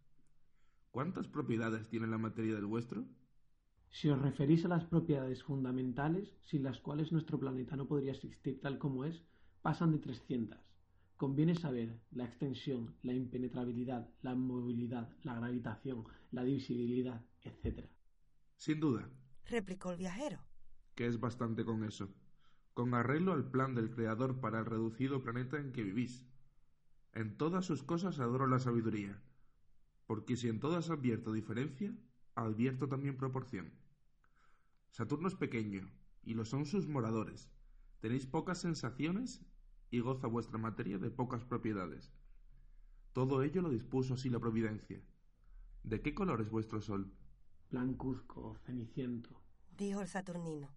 ¿Cuántas 0.92 1.28
propiedades 1.28 1.88
tiene 1.90 2.08
la 2.08 2.18
materia 2.18 2.56
del 2.56 2.66
vuestro? 2.66 3.06
Si 3.90 4.10
os 4.10 4.22
referís 4.22 4.66
a 4.66 4.70
las 4.70 4.86
propiedades 4.86 5.44
fundamentales, 5.44 6.36
sin 6.44 6.64
las 6.64 6.80
cuales 6.80 7.12
nuestro 7.12 7.40
planeta 7.40 7.76
no 7.76 7.88
podría 7.88 8.12
existir 8.12 8.60
tal 8.60 8.78
como 8.78 9.06
es, 9.06 9.24
pasan 9.62 9.92
de 9.92 10.00
300. 10.00 10.58
Conviene 11.16 11.56
saber 11.56 12.00
la 12.12 12.26
extensión, 12.26 12.96
la 13.02 13.14
impenetrabilidad, 13.14 14.10
la 14.22 14.36
movilidad, 14.36 15.10
la 15.24 15.36
gravitación, 15.36 16.04
la 16.32 16.44
divisibilidad, 16.44 17.26
etc. 17.44 17.86
Sin 18.56 18.80
duda, 18.80 19.10
Replicó 19.46 19.92
el 19.92 19.98
viajero. 19.98 20.40
que 20.94 21.08
es 21.08 21.20
bastante 21.20 21.64
con 21.64 21.84
eso, 21.84 22.14
con 22.74 22.94
arreglo 22.94 23.32
al 23.34 23.50
plan 23.50 23.74
del 23.74 23.90
Creador 23.90 24.40
para 24.42 24.60
el 24.60 24.66
reducido 24.66 25.24
planeta 25.24 25.58
en 25.58 25.72
que 25.72 25.84
vivís. 25.84 26.27
En 27.18 27.36
todas 27.36 27.66
sus 27.66 27.82
cosas 27.82 28.20
adoro 28.20 28.46
la 28.46 28.60
sabiduría, 28.60 29.20
porque 30.06 30.38
si 30.38 30.50
en 30.50 30.60
todas 30.60 30.92
advierto 30.92 31.34
diferencia, 31.34 31.92
advierto 32.36 32.88
también 32.88 33.18
proporción. 33.18 33.72
Saturno 34.92 35.28
es 35.28 35.34
pequeño, 35.34 35.90
y 36.22 36.36
lo 36.36 36.46
son 36.46 36.68
sus 36.68 36.88
moradores. 36.88 37.50
Tenéis 38.02 38.28
pocas 38.28 38.62
sensaciones 38.62 39.42
y 39.90 40.00
goza 40.00 40.28
vuestra 40.28 40.60
materia 40.60 41.00
de 41.00 41.10
pocas 41.10 41.44
propiedades. 41.44 42.14
Todo 43.14 43.42
ello 43.42 43.64
lo 43.64 43.72
dispuso 43.72 44.14
así 44.14 44.30
la 44.30 44.38
providencia. 44.38 45.02
¿De 45.82 46.04
qué 46.04 46.14
color 46.14 46.40
es 46.42 46.52
vuestro 46.52 46.82
sol? 46.82 47.12
Blancuzco, 47.72 48.60
ceniciento. 48.68 49.42
Dijo 49.76 50.02
el 50.02 50.08
saturnino. 50.08 50.70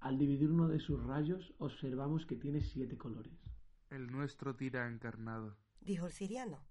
Al 0.00 0.16
dividir 0.16 0.50
uno 0.50 0.68
de 0.68 0.80
sus 0.80 1.04
rayos, 1.04 1.52
observamos 1.58 2.24
que 2.24 2.36
tiene 2.36 2.62
siete 2.62 2.96
colores. 2.96 3.51
El 3.92 4.10
nuestro 4.10 4.56
tira 4.56 4.88
encarnado. 4.88 5.58
Dijo 5.82 6.06
el 6.06 6.12
siriano. 6.12 6.64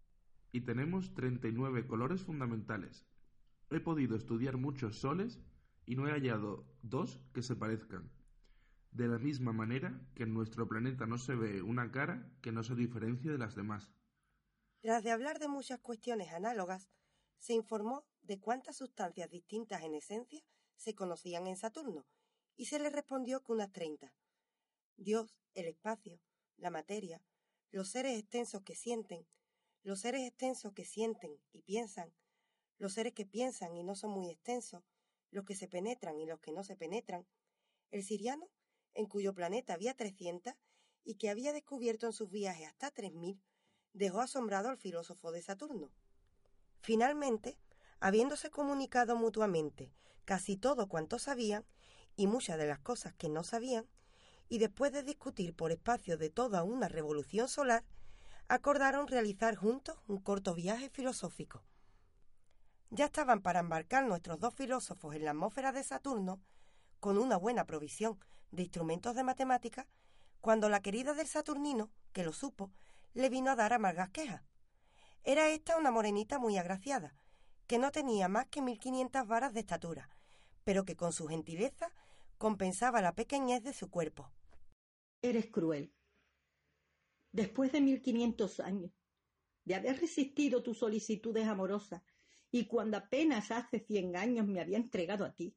y 0.51 0.61
tenemos 0.61 1.13
39 1.13 1.85
colores 1.85 2.23
fundamentales. 2.23 3.05
He 3.69 3.79
podido 3.79 4.15
estudiar 4.17 4.57
muchos 4.57 4.97
soles 4.99 5.39
y 5.85 5.95
no 5.95 6.07
he 6.07 6.11
hallado 6.11 6.65
dos 6.81 7.21
que 7.31 7.43
se 7.43 7.55
parezcan. 7.55 8.11
De 8.91 9.07
la 9.07 9.19
misma 9.19 9.53
manera 9.53 10.01
que 10.15 10.23
en 10.23 10.33
nuestro 10.33 10.67
planeta 10.67 11.05
no 11.05 11.19
se 11.19 11.35
ve 11.35 11.61
una 11.61 11.91
cara 11.91 12.27
que 12.41 12.51
no 12.51 12.63
se 12.63 12.73
diferencie 12.73 13.31
de 13.31 13.37
las 13.37 13.55
demás. 13.55 13.93
Tras 14.81 15.03
de 15.03 15.11
hablar 15.11 15.37
de 15.37 15.47
muchas 15.47 15.79
cuestiones 15.79 16.33
análogas, 16.33 16.89
se 17.37 17.53
informó 17.53 18.03
de 18.23 18.39
cuántas 18.39 18.77
sustancias 18.77 19.29
distintas 19.29 19.83
en 19.83 19.93
esencia 19.93 20.43
se 20.75 20.95
conocían 20.95 21.45
en 21.45 21.55
Saturno, 21.55 22.07
y 22.57 22.65
se 22.65 22.79
le 22.79 22.89
respondió 22.89 23.41
que 23.43 23.51
unas 23.53 23.71
treinta. 23.71 24.11
Dios, 24.97 25.37
el 25.53 25.67
espacio, 25.67 26.19
la 26.61 26.69
materia, 26.69 27.21
los 27.71 27.89
seres 27.89 28.17
extensos 28.17 28.61
que 28.61 28.75
sienten, 28.75 29.27
los 29.83 29.99
seres 29.99 30.27
extensos 30.27 30.73
que 30.73 30.85
sienten 30.85 31.39
y 31.51 31.63
piensan, 31.63 32.13
los 32.77 32.93
seres 32.93 33.13
que 33.13 33.25
piensan 33.25 33.75
y 33.75 33.83
no 33.83 33.95
son 33.95 34.11
muy 34.11 34.29
extensos, 34.29 34.83
los 35.31 35.43
que 35.43 35.55
se 35.55 35.67
penetran 35.67 36.19
y 36.19 36.25
los 36.25 36.39
que 36.39 36.51
no 36.51 36.63
se 36.63 36.75
penetran, 36.75 37.27
el 37.89 38.03
siriano, 38.03 38.47
en 38.93 39.07
cuyo 39.07 39.33
planeta 39.33 39.73
había 39.73 39.95
trescientas 39.95 40.55
y 41.03 41.15
que 41.15 41.29
había 41.29 41.51
descubierto 41.51 42.05
en 42.05 42.13
sus 42.13 42.29
viajes 42.29 42.67
hasta 42.67 42.91
tres 42.91 43.11
mil, 43.13 43.41
dejó 43.93 44.21
asombrado 44.21 44.69
al 44.69 44.77
filósofo 44.77 45.31
de 45.31 45.41
Saturno. 45.41 45.91
Finalmente, 46.81 47.57
habiéndose 47.99 48.51
comunicado 48.51 49.15
mutuamente 49.15 49.93
casi 50.25 50.57
todo 50.57 50.87
cuanto 50.87 51.17
sabían 51.17 51.65
y 52.15 52.27
muchas 52.27 52.57
de 52.57 52.67
las 52.67 52.79
cosas 52.79 53.13
que 53.15 53.29
no 53.29 53.43
sabían, 53.43 53.89
y 54.51 54.57
después 54.57 54.91
de 54.91 55.01
discutir 55.01 55.55
por 55.55 55.71
espacio 55.71 56.17
de 56.17 56.29
toda 56.29 56.63
una 56.63 56.89
revolución 56.89 57.47
solar, 57.47 57.85
acordaron 58.49 59.07
realizar 59.07 59.55
juntos 59.55 59.97
un 60.09 60.17
corto 60.17 60.53
viaje 60.53 60.89
filosófico. 60.89 61.63
Ya 62.89 63.05
estaban 63.05 63.41
para 63.41 63.61
embarcar 63.61 64.05
nuestros 64.05 64.41
dos 64.41 64.53
filósofos 64.53 65.15
en 65.15 65.23
la 65.23 65.31
atmósfera 65.31 65.71
de 65.71 65.85
Saturno, 65.85 66.41
con 66.99 67.17
una 67.17 67.37
buena 67.37 67.63
provisión 67.63 68.19
de 68.51 68.63
instrumentos 68.63 69.15
de 69.15 69.23
matemática, 69.23 69.87
cuando 70.41 70.67
la 70.67 70.81
querida 70.81 71.13
del 71.13 71.27
Saturnino, 71.27 71.89
que 72.11 72.25
lo 72.25 72.33
supo, 72.33 72.73
le 73.13 73.29
vino 73.29 73.51
a 73.51 73.55
dar 73.55 73.71
amargas 73.71 74.09
quejas. 74.09 74.43
Era 75.23 75.47
esta 75.47 75.77
una 75.77 75.91
morenita 75.91 76.39
muy 76.39 76.57
agraciada, 76.57 77.15
que 77.67 77.79
no 77.79 77.89
tenía 77.91 78.27
más 78.27 78.47
que 78.47 78.61
mil 78.61 78.79
quinientas 78.79 79.25
varas 79.25 79.53
de 79.53 79.61
estatura, 79.61 80.09
pero 80.65 80.83
que 80.83 80.97
con 80.97 81.13
su 81.13 81.29
gentileza 81.29 81.89
compensaba 82.37 83.01
la 83.01 83.13
pequeñez 83.13 83.63
de 83.63 83.71
su 83.71 83.89
cuerpo. 83.89 84.29
Eres 85.21 85.51
cruel. 85.51 85.93
Después 87.31 87.71
de 87.71 87.81
mil 87.81 88.01
quinientos 88.01 88.59
años, 88.59 88.91
de 89.63 89.75
haber 89.75 89.99
resistido 90.01 90.63
tus 90.63 90.79
solicitudes 90.79 91.47
amorosas, 91.47 92.01
y 92.51 92.65
cuando 92.65 92.97
apenas 92.97 93.51
hace 93.51 93.79
cien 93.79 94.15
años 94.15 94.47
me 94.47 94.59
había 94.59 94.77
entregado 94.77 95.23
a 95.23 95.33
ti, 95.33 95.55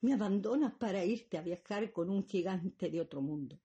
me 0.00 0.12
abandonas 0.12 0.74
para 0.74 1.04
irte 1.04 1.38
a 1.38 1.42
viajar 1.42 1.90
con 1.90 2.10
un 2.10 2.24
gigante 2.24 2.90
de 2.90 3.00
otro 3.00 3.22
mundo. 3.22 3.58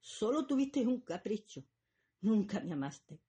Solo 0.00 0.46
tuviste 0.46 0.86
un 0.86 1.02
capricho, 1.02 1.64
nunca 2.22 2.60
me 2.60 2.72
amaste. 2.72 3.20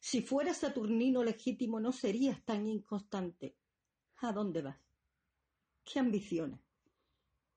Si 0.00 0.20
fueras 0.20 0.58
saturnino 0.58 1.22
legítimo 1.22 1.78
no 1.78 1.92
serías 1.92 2.44
tan 2.44 2.66
inconstante. 2.66 3.56
¿A 4.16 4.32
dónde 4.32 4.62
vas? 4.62 4.78
¿Qué 5.84 6.00
ambiciones? 6.00 6.58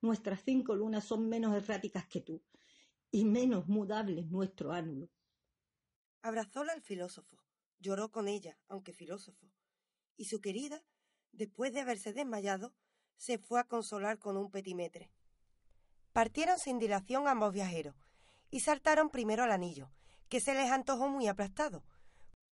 Nuestras 0.05 0.43
cinco 0.43 0.75
lunas 0.75 1.03
son 1.03 1.27
menos 1.29 1.55
erráticas 1.55 2.05
que 2.05 2.21
tú 2.21 2.39
y 3.09 3.25
menos 3.25 3.67
mudables 3.67 4.27
nuestro 4.27 4.71
ánulo. 4.71 5.09
Abrazóla 6.21 6.73
el 6.73 6.83
filósofo, 6.83 7.37
lloró 7.79 8.11
con 8.11 8.27
ella, 8.27 8.55
aunque 8.67 8.93
filósofo, 8.93 9.51
y 10.15 10.25
su 10.25 10.41
querida, 10.41 10.83
después 11.31 11.73
de 11.73 11.81
haberse 11.81 12.13
desmayado, 12.13 12.75
se 13.17 13.39
fue 13.39 13.59
a 13.59 13.63
consolar 13.63 14.19
con 14.19 14.37
un 14.37 14.51
petimetre. 14.51 15.11
Partieron 16.13 16.59
sin 16.59 16.77
dilación 16.77 17.27
ambos 17.27 17.51
viajeros 17.51 17.95
y 18.51 18.59
saltaron 18.59 19.09
primero 19.09 19.41
al 19.41 19.51
anillo, 19.51 19.89
que 20.29 20.39
se 20.39 20.53
les 20.53 20.69
antojó 20.69 21.09
muy 21.09 21.25
aplastado, 21.27 21.83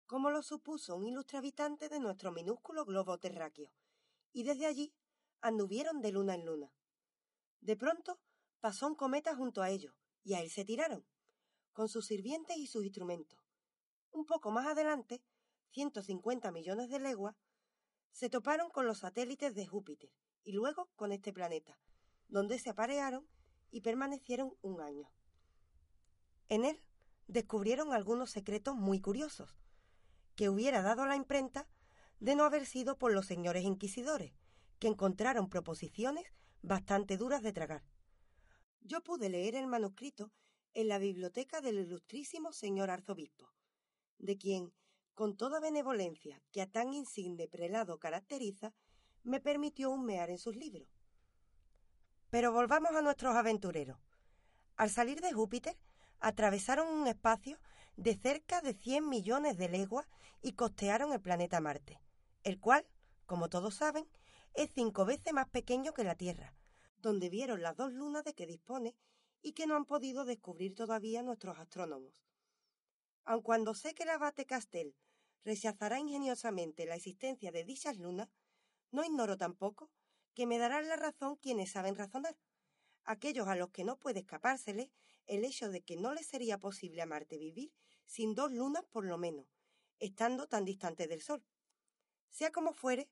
como 0.05 0.31
lo 0.31 0.43
supuso 0.43 0.97
un 0.97 1.07
ilustre 1.07 1.37
habitante 1.37 1.87
de 1.87 2.01
nuestro 2.01 2.33
minúsculo 2.33 2.83
globo 2.83 3.17
terráqueo, 3.19 3.71
y 4.33 4.43
desde 4.43 4.65
allí 4.65 4.93
anduvieron 5.39 6.01
de 6.01 6.11
luna 6.11 6.35
en 6.35 6.45
luna. 6.45 6.76
De 7.61 7.75
pronto 7.75 8.19
pasó 8.59 8.87
un 8.87 8.95
cometa 8.95 9.35
junto 9.35 9.61
a 9.61 9.69
ellos, 9.69 9.93
y 10.23 10.33
a 10.33 10.41
él 10.41 10.49
se 10.49 10.65
tiraron, 10.65 11.05
con 11.73 11.89
sus 11.89 12.05
sirvientes 12.05 12.57
y 12.57 12.67
sus 12.67 12.83
instrumentos. 12.83 13.39
Un 14.11 14.25
poco 14.25 14.51
más 14.51 14.67
adelante, 14.67 15.21
ciento 15.71 16.01
cincuenta 16.01 16.51
millones 16.51 16.89
de 16.89 16.99
leguas, 16.99 17.35
se 18.11 18.29
toparon 18.29 18.69
con 18.69 18.87
los 18.87 18.99
satélites 18.99 19.53
de 19.53 19.67
Júpiter 19.67 20.11
y 20.43 20.53
luego 20.53 20.89
con 20.95 21.11
este 21.11 21.33
planeta, 21.33 21.79
donde 22.27 22.57
se 22.57 22.69
aparearon 22.69 23.27
y 23.69 23.81
permanecieron 23.81 24.55
un 24.61 24.81
año. 24.81 25.11
En 26.49 26.65
él 26.65 26.81
descubrieron 27.27 27.93
algunos 27.93 28.31
secretos 28.31 28.75
muy 28.75 29.01
curiosos, 29.01 29.55
que 30.35 30.49
hubiera 30.49 30.81
dado 30.81 31.05
la 31.05 31.15
imprenta 31.15 31.67
de 32.19 32.35
no 32.35 32.45
haber 32.45 32.65
sido 32.65 32.97
por 32.97 33.11
los 33.11 33.25
señores 33.25 33.63
inquisidores, 33.63 34.33
que 34.79 34.87
encontraron 34.87 35.49
proposiciones 35.49 36.25
bastante 36.61 37.17
duras 37.17 37.41
de 37.41 37.53
tragar. 37.53 37.83
Yo 38.81 39.01
pude 39.01 39.29
leer 39.29 39.55
el 39.55 39.67
manuscrito 39.67 40.31
en 40.73 40.87
la 40.87 40.99
biblioteca 40.99 41.61
del 41.61 41.79
ilustrísimo 41.79 42.53
señor 42.53 42.89
arzobispo, 42.89 43.51
de 44.17 44.37
quien, 44.37 44.73
con 45.13 45.35
toda 45.35 45.59
benevolencia 45.59 46.41
que 46.51 46.61
a 46.61 46.69
tan 46.69 46.93
insigne 46.93 47.47
prelado 47.47 47.99
caracteriza, 47.99 48.73
me 49.23 49.39
permitió 49.41 49.91
humear 49.91 50.29
en 50.29 50.37
sus 50.37 50.55
libros. 50.55 50.87
Pero 52.29 52.51
volvamos 52.51 52.91
a 52.91 53.01
nuestros 53.01 53.35
aventureros. 53.35 53.97
Al 54.75 54.89
salir 54.89 55.21
de 55.21 55.33
Júpiter, 55.33 55.77
atravesaron 56.19 56.87
un 56.87 57.07
espacio 57.07 57.57
de 57.95 58.15
cerca 58.15 58.61
de 58.61 58.73
cien 58.73 59.09
millones 59.09 59.57
de 59.57 59.69
leguas 59.69 60.07
y 60.41 60.53
costearon 60.53 61.11
el 61.13 61.21
planeta 61.21 61.59
Marte, 61.59 61.99
el 62.43 62.59
cual, 62.59 62.85
como 63.25 63.49
todos 63.49 63.75
saben, 63.75 64.07
es 64.57 64.71
cinco 64.73 65.05
veces 65.05 65.33
más 65.33 65.47
pequeño 65.47 65.93
que 65.93 66.03
la 66.03 66.15
Tierra, 66.15 66.55
donde 66.97 67.29
vieron 67.29 67.61
las 67.61 67.77
dos 67.77 67.93
lunas 67.93 68.23
de 68.23 68.33
que 68.33 68.47
dispone 68.47 68.95
y 69.43 69.53
que 69.53 69.67
no 69.67 69.75
han 69.75 69.85
podido 69.85 70.25
descubrir 70.25 70.73
todavía 70.73 71.21
nuestros 71.21 71.59
astrónomos. 71.59 72.25
Aun 73.23 73.43
cuando 73.43 73.75
sé 73.75 73.93
que 73.93 74.01
el 74.01 74.09
abate 74.09 74.47
Castell 74.47 74.95
rechazará 75.45 75.99
ingeniosamente 75.99 76.87
la 76.87 76.95
existencia 76.95 77.51
de 77.51 77.65
dichas 77.65 77.99
lunas, 77.99 78.29
no 78.89 79.03
ignoro 79.05 79.37
tampoco 79.37 79.91
que 80.33 80.47
me 80.47 80.57
darán 80.57 80.89
la 80.89 80.95
razón 80.95 81.35
quienes 81.35 81.69
saben 81.69 81.95
razonar, 81.95 82.35
aquellos 83.03 83.47
a 83.47 83.55
los 83.55 83.69
que 83.69 83.83
no 83.83 83.99
puede 83.99 84.21
escapársele 84.21 84.91
el 85.27 85.45
hecho 85.45 85.69
de 85.69 85.83
que 85.83 85.97
no 85.97 86.15
les 86.15 86.25
sería 86.25 86.57
posible 86.57 87.03
a 87.03 87.05
Marte 87.05 87.37
vivir 87.37 87.71
sin 88.07 88.33
dos 88.33 88.51
lunas 88.51 88.85
por 88.85 89.05
lo 89.05 89.19
menos, 89.19 89.45
estando 89.99 90.47
tan 90.47 90.65
distante 90.65 91.07
del 91.07 91.21
Sol. 91.21 91.45
Sea 92.31 92.51
como 92.51 92.73
fuere, 92.73 93.07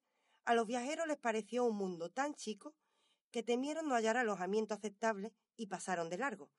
a 0.45 0.53
los 0.53 0.67
viajeros 0.67 1.07
les 1.07 1.17
pareció 1.17 1.65
un 1.65 1.75
mundo 1.75 2.09
tan 2.09 2.35
chico 2.35 2.75
que 3.31 3.43
temieron 3.43 3.87
no 3.87 3.95
hallar 3.95 4.15
alojamiento 4.15 4.73
aceptable 4.73 5.33
y 5.57 5.67
pasaron 5.67 6.09
de 6.09 6.17
largo, 6.17 6.49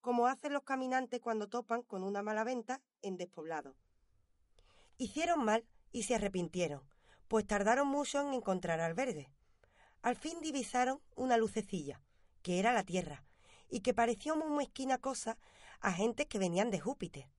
como 0.00 0.26
hacen 0.26 0.52
los 0.52 0.64
caminantes 0.64 1.20
cuando 1.20 1.48
topan 1.48 1.82
con 1.82 2.02
una 2.02 2.22
mala 2.22 2.44
venta 2.44 2.82
en 3.02 3.16
despoblado. 3.16 3.76
Hicieron 4.98 5.44
mal 5.44 5.64
y 5.92 6.02
se 6.02 6.16
arrepintieron, 6.16 6.82
pues 7.28 7.46
tardaron 7.46 7.86
mucho 7.86 8.20
en 8.20 8.34
encontrar 8.34 8.80
albergue. 8.80 9.32
Al 10.02 10.16
fin 10.16 10.40
divisaron 10.40 11.00
una 11.14 11.36
lucecilla, 11.36 12.02
que 12.42 12.58
era 12.58 12.72
la 12.72 12.84
Tierra, 12.84 13.24
y 13.68 13.80
que 13.80 13.94
pareció 13.94 14.36
muy 14.36 14.50
mezquina 14.50 14.98
cosa 14.98 15.38
a 15.80 15.92
gente 15.92 16.26
que 16.26 16.38
venían 16.38 16.70
de 16.70 16.80
Júpiter. 16.80 17.30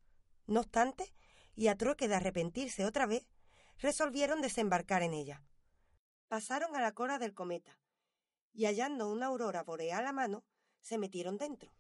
No 0.48 0.62
obstante, 0.62 1.14
y 1.56 1.68
a 1.68 1.78
trueque 1.78 2.08
de 2.08 2.16
arrepentirse 2.16 2.86
otra 2.86 3.06
vez, 3.06 3.28
resolvieron 3.80 4.42
desembarcar 4.42 5.04
en 5.04 5.14
ella. 5.14 5.44
Pasaron 6.32 6.78
a 6.78 6.82
la 6.82 6.94
cora 6.94 7.20
del 7.20 7.34
cometa, 7.34 7.78
y 8.54 8.64
hallando 8.64 9.12
una 9.12 9.26
aurora 9.26 9.64
boreal 9.64 10.08
a 10.08 10.14
mano, 10.14 10.46
se 10.80 10.98
metieron 10.98 11.38
dentro. 11.38 11.74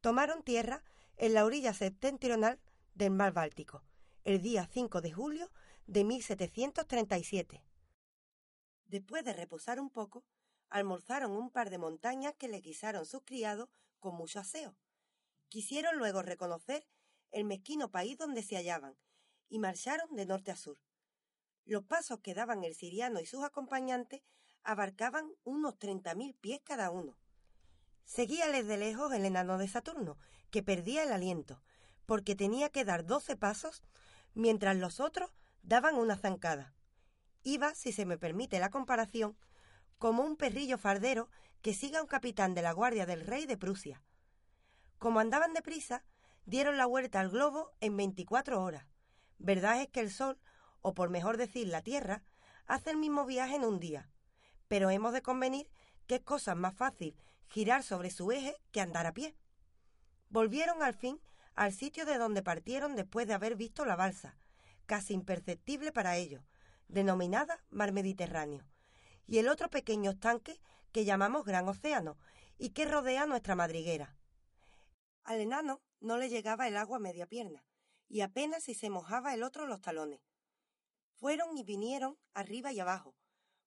Tomaron 0.00 0.42
tierra 0.42 0.82
en 1.16 1.32
la 1.32 1.44
orilla 1.44 1.72
septentrional 1.72 2.60
del 2.94 3.12
mar 3.12 3.32
Báltico, 3.32 3.84
el 4.24 4.42
día 4.42 4.66
5 4.66 5.00
de 5.00 5.12
julio 5.12 5.52
de 5.86 6.02
1737. 6.02 7.62
Después 8.86 9.24
de 9.24 9.32
reposar 9.32 9.78
un 9.78 9.90
poco, 9.90 10.24
almorzaron 10.70 11.30
un 11.30 11.48
par 11.48 11.70
de 11.70 11.78
montañas 11.78 12.34
que 12.36 12.48
le 12.48 12.60
guisaron 12.60 13.06
sus 13.06 13.22
criados 13.22 13.68
con 14.00 14.16
mucho 14.16 14.40
aseo. 14.40 14.76
Quisieron 15.48 15.98
luego 15.98 16.22
reconocer 16.22 16.84
el 17.30 17.44
mezquino 17.44 17.92
país 17.92 18.18
donde 18.18 18.42
se 18.42 18.56
hallaban 18.56 18.98
y 19.48 19.60
marcharon 19.60 20.16
de 20.16 20.26
norte 20.26 20.50
a 20.50 20.56
sur. 20.56 20.80
Los 21.68 21.84
pasos 21.84 22.20
que 22.20 22.32
daban 22.32 22.64
el 22.64 22.74
siriano 22.74 23.20
y 23.20 23.26
sus 23.26 23.44
acompañantes 23.44 24.22
abarcaban 24.64 25.30
unos 25.44 25.78
treinta 25.78 26.14
mil 26.14 26.34
pies 26.34 26.62
cada 26.64 26.90
uno. 26.90 27.18
Seguíales 28.06 28.66
de 28.66 28.78
lejos 28.78 29.12
el 29.12 29.26
enano 29.26 29.58
de 29.58 29.68
Saturno, 29.68 30.16
que 30.50 30.62
perdía 30.62 31.02
el 31.02 31.12
aliento, 31.12 31.62
porque 32.06 32.34
tenía 32.34 32.70
que 32.70 32.86
dar 32.86 33.04
doce 33.04 33.36
pasos 33.36 33.82
mientras 34.32 34.78
los 34.78 34.98
otros 34.98 35.30
daban 35.62 35.96
una 35.96 36.16
zancada. 36.16 36.72
Iba, 37.42 37.74
si 37.74 37.92
se 37.92 38.06
me 38.06 38.16
permite 38.16 38.60
la 38.60 38.70
comparación, 38.70 39.36
como 39.98 40.22
un 40.22 40.36
perrillo 40.36 40.78
fardero 40.78 41.28
que 41.60 41.74
siga 41.74 41.98
a 41.98 42.02
un 42.02 42.08
capitán 42.08 42.54
de 42.54 42.62
la 42.62 42.72
guardia 42.72 43.04
del 43.04 43.26
rey 43.26 43.44
de 43.44 43.58
Prusia. 43.58 44.02
Como 44.98 45.20
andaban 45.20 45.52
deprisa, 45.52 46.02
dieron 46.46 46.78
la 46.78 46.86
vuelta 46.86 47.20
al 47.20 47.28
globo 47.28 47.74
en 47.80 47.94
veinticuatro 47.94 48.62
horas. 48.62 48.86
Verdad 49.36 49.82
es 49.82 49.88
que 49.88 50.00
el 50.00 50.10
sol, 50.10 50.40
o 50.82 50.94
por 50.94 51.10
mejor 51.10 51.36
decir 51.36 51.68
la 51.68 51.82
Tierra, 51.82 52.22
hace 52.66 52.90
el 52.90 52.96
mismo 52.96 53.26
viaje 53.26 53.56
en 53.56 53.64
un 53.64 53.80
día, 53.80 54.08
pero 54.68 54.90
hemos 54.90 55.12
de 55.12 55.22
convenir 55.22 55.70
que 56.06 56.16
es 56.16 56.22
cosa 56.22 56.54
más 56.54 56.74
fácil 56.74 57.16
girar 57.48 57.82
sobre 57.82 58.10
su 58.10 58.30
eje 58.30 58.56
que 58.72 58.80
andar 58.80 59.06
a 59.06 59.14
pie. 59.14 59.34
Volvieron 60.28 60.82
al 60.82 60.94
fin 60.94 61.20
al 61.54 61.72
sitio 61.72 62.06
de 62.06 62.18
donde 62.18 62.42
partieron 62.42 62.94
después 62.94 63.26
de 63.26 63.34
haber 63.34 63.56
visto 63.56 63.84
la 63.84 63.96
balsa, 63.96 64.36
casi 64.86 65.12
imperceptible 65.12 65.90
para 65.90 66.16
ellos, 66.16 66.44
denominada 66.86 67.64
Mar 67.70 67.92
Mediterráneo, 67.92 68.64
y 69.26 69.38
el 69.38 69.48
otro 69.48 69.68
pequeño 69.68 70.12
estanque 70.12 70.60
que 70.92 71.04
llamamos 71.04 71.44
Gran 71.44 71.68
Océano 71.68 72.16
y 72.58 72.70
que 72.70 72.84
rodea 72.84 73.26
nuestra 73.26 73.56
madriguera. 73.56 74.16
Al 75.24 75.40
enano 75.40 75.80
no 76.00 76.16
le 76.16 76.28
llegaba 76.28 76.68
el 76.68 76.76
agua 76.76 76.98
a 76.98 77.00
media 77.00 77.26
pierna, 77.26 77.64
y 78.08 78.20
apenas 78.20 78.62
si 78.62 78.74
se 78.74 78.88
mojaba 78.88 79.34
el 79.34 79.42
otro 79.42 79.66
los 79.66 79.80
talones. 79.80 80.20
Fueron 81.20 81.56
y 81.58 81.64
vinieron 81.64 82.16
arriba 82.34 82.72
y 82.72 82.80
abajo, 82.80 83.14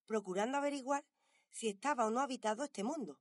procurando 0.05 0.57
averiguar 0.57 1.05
si 1.49 1.67
estaba 1.67 2.05
o 2.05 2.09
no 2.09 2.21
habitado 2.21 2.63
este 2.63 2.83
mundo. 2.83 3.19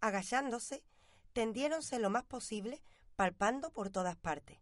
Agachándose, 0.00 0.84
tendiéronse 1.32 1.98
lo 1.98 2.10
más 2.10 2.24
posible, 2.24 2.82
palpando 3.14 3.72
por 3.72 3.90
todas 3.90 4.16
partes. 4.16 4.58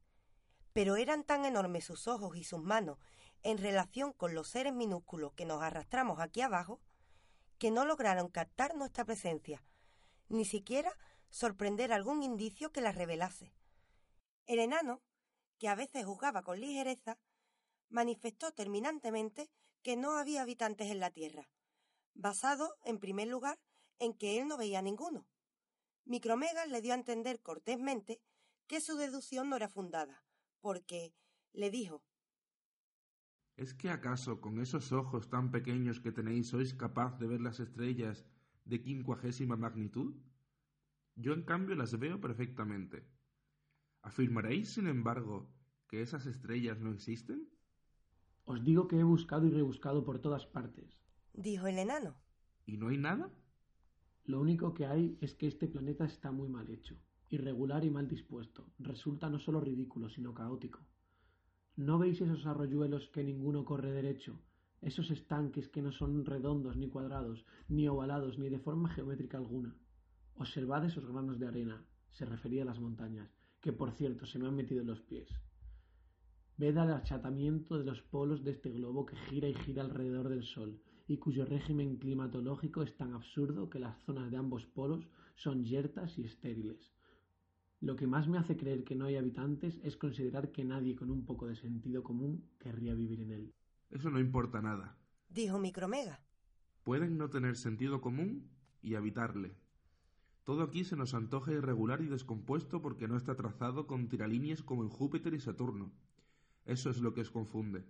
Pero 0.73 0.97
eran 0.97 1.25
tan 1.25 1.47
enormes 1.47 1.85
sus 1.85 2.09
ojos 2.09 2.37
y 2.37 2.45
sus 2.45 2.61
manos 2.61 2.99
en 3.42 3.59
relación 3.59 4.12
con 4.12 4.35
los 4.35 4.49
seres 4.49 4.75
minúsculos 4.75 5.33
que 5.33 5.47
nos 5.47 5.62
arrastramos 5.62 6.21
aquí 6.21 6.42
abajo, 6.42 6.80
que 7.59 7.71
no 7.71 7.87
lograron 7.87 8.28
captar 8.28 8.75
nuestra 8.75 9.04
presencia, 9.04 9.64
ni 10.28 10.45
siquiera 10.45 10.97
sorprender 11.30 11.92
algún 11.92 12.23
indicio 12.23 12.71
que 12.71 12.80
la 12.80 12.92
revelase. 12.92 13.54
El 14.47 14.59
enano, 14.59 15.00
que 15.59 15.69
a 15.69 15.75
veces 15.75 16.04
juzgaba 16.04 16.42
con 16.42 16.61
ligereza, 16.61 17.19
manifestó 17.90 18.52
terminantemente 18.52 19.50
que 19.82 19.97
no 19.97 20.16
había 20.16 20.42
habitantes 20.42 20.90
en 20.90 21.00
la 21.00 21.11
tierra, 21.11 21.49
basado, 22.14 22.78
en 22.85 22.99
primer 22.99 23.28
lugar, 23.28 23.59
en 23.99 24.14
que 24.14 24.38
él 24.40 24.49
no 24.49 24.56
veía 24.56 24.80
ninguno. 24.82 25.26
Micromegas 26.04 26.68
le 26.68 26.80
dio 26.80 26.92
a 26.92 26.97
entender 26.97 27.40
cortésmente 27.42 28.20
que 28.66 28.80
su 28.80 28.97
deducción 28.97 29.50
no 29.50 29.56
era 29.56 29.68
fundada, 29.68 30.25
porque 30.61 31.12
le 31.52 31.70
dijo 31.70 32.02
¿Es 33.56 33.75
que 33.75 33.90
acaso 33.90 34.40
con 34.40 34.59
esos 34.59 34.90
ojos 34.92 35.28
tan 35.28 35.50
pequeños 35.50 36.00
que 36.00 36.12
tenéis 36.12 36.49
sois 36.49 36.73
capaz 36.73 37.18
de 37.18 37.26
ver 37.26 37.42
las 37.42 37.61
estrellas 37.61 38.25
de 38.64 38.80
quincuagésima 38.80 39.56
magnitud? 39.56 40.14
Yo 41.14 41.35
en 41.35 41.42
cambio 41.42 41.75
las 41.76 41.99
veo 41.99 42.20
perfectamente. 42.20 43.06
¿Afirmaréis, 44.00 44.73
sin 44.73 44.87
embargo, 44.87 45.52
que 45.88 46.00
esas 46.00 46.25
estrellas 46.25 46.80
no 46.80 46.90
existen? 46.90 47.50
Os 48.44 48.64
digo 48.64 48.88
que 48.88 48.99
he 48.99 49.04
buscado 49.04 49.47
y 49.47 49.50
rebuscado 49.50 50.04
por 50.04 50.18
todas 50.18 50.47
partes, 50.47 50.99
dijo 51.35 51.66
el 51.66 51.78
enano. 51.78 52.14
¿Y 52.66 52.76
no 52.76 52.88
hay 52.88 52.99
nada? 52.99 53.30
Lo 54.25 54.40
único 54.40 54.75
que 54.75 54.87
hay 54.87 55.18
es 55.20 55.35
que 55.35 55.47
este 55.47 55.66
planeta 55.66 56.04
está 56.04 56.30
muy 56.30 56.49
mal 56.49 56.70
hecho, 56.70 56.97
irregular 57.30 57.85
y 57.85 57.90
mal 57.90 58.06
dispuesto. 58.09 58.66
Resulta 58.78 59.28
no 59.28 59.38
solo 59.38 59.61
ridículo, 59.61 60.09
sino 60.09 60.35
caótico. 60.35 60.80
¿No 61.76 61.99
veis 61.99 62.20
esos 62.20 62.47
arroyuelos 62.47 63.09
que 63.09 63.25
ninguno 63.25 63.64
corre 63.64 63.90
derecho? 63.90 64.40
Esos 64.80 65.11
estanques 65.11 65.68
que 65.68 65.82
no 65.82 65.92
son 65.92 66.25
redondos 66.25 66.76
ni 66.76 66.88
cuadrados, 66.88 67.44
ni 67.68 67.88
ovalados, 67.88 68.38
ni 68.38 68.49
de 68.49 68.59
forma 68.59 68.90
geométrica 68.90 69.38
alguna. 69.38 69.75
Observad 70.35 70.85
esos 70.85 71.06
granos 71.06 71.38
de 71.38 71.47
arena, 71.47 71.85
se 72.11 72.25
refería 72.25 72.62
a 72.62 72.66
las 72.66 72.80
montañas, 72.80 73.30
que 73.61 73.73
por 73.73 73.92
cierto 73.92 74.26
se 74.26 74.38
me 74.38 74.49
han 74.49 74.56
metido 74.56 74.80
en 74.80 74.87
los 74.87 75.00
pies. 75.00 75.28
Ved 76.61 76.76
al 76.76 76.93
achatamiento 76.93 77.79
de 77.79 77.87
los 77.87 78.02
polos 78.02 78.45
de 78.45 78.50
este 78.50 78.69
globo 78.69 79.07
que 79.07 79.17
gira 79.17 79.49
y 79.49 79.55
gira 79.55 79.83
alrededor 79.83 80.29
del 80.29 80.43
Sol, 80.43 80.79
y 81.09 81.17
cuyo 81.17 81.47
régimen 81.47 81.97
climatológico 81.97 82.83
es 82.83 82.95
tan 82.99 83.14
absurdo 83.14 83.71
que 83.71 83.79
las 83.79 83.97
zonas 84.05 84.31
de 84.31 84.37
ambos 84.37 84.67
polos 84.67 85.09
son 85.37 85.65
yertas 85.65 86.19
y 86.19 86.25
estériles. 86.25 86.93
Lo 87.80 87.97
que 87.97 88.06
más 88.06 88.28
me 88.28 88.37
hace 88.37 88.58
creer 88.58 88.84
que 88.84 88.95
no 88.95 89.06
hay 89.06 89.17
habitantes 89.17 89.80
es 89.82 89.97
considerar 89.97 90.52
que 90.52 90.63
nadie 90.63 90.97
con 90.97 91.11
un 91.11 91.25
poco 91.25 91.47
de 91.47 91.56
sentido 91.56 92.02
común 92.02 92.45
querría 92.58 92.93
vivir 92.93 93.23
en 93.23 93.30
él. 93.30 93.54
Eso 93.89 94.11
no 94.11 94.21
importa 94.21 94.61
nada, 94.61 94.99
dijo 95.30 95.58
Micromega. 95.58 96.21
Pueden 96.84 97.17
no 97.17 97.30
tener 97.30 97.56
sentido 97.56 98.02
común 98.02 98.50
y 98.82 98.97
habitarle. 98.97 99.56
Todo 100.45 100.63
aquí 100.63 100.84
se 100.84 100.97
nos 100.97 101.15
antoja 101.15 101.52
irregular 101.52 102.02
y 102.02 102.06
descompuesto 102.08 102.82
porque 102.82 103.08
no 103.08 103.17
está 103.17 103.34
trazado 103.34 103.87
con 103.87 104.08
tiralíneas 104.08 104.63
como 104.63 104.82
en 104.82 104.91
Júpiter 104.91 105.32
y 105.32 105.41
Saturno. 105.41 105.91
Eso 106.71 106.89
es 106.89 106.99
lo 106.99 107.13
que 107.13 107.23
os 107.23 107.33
confunde. 107.33 107.85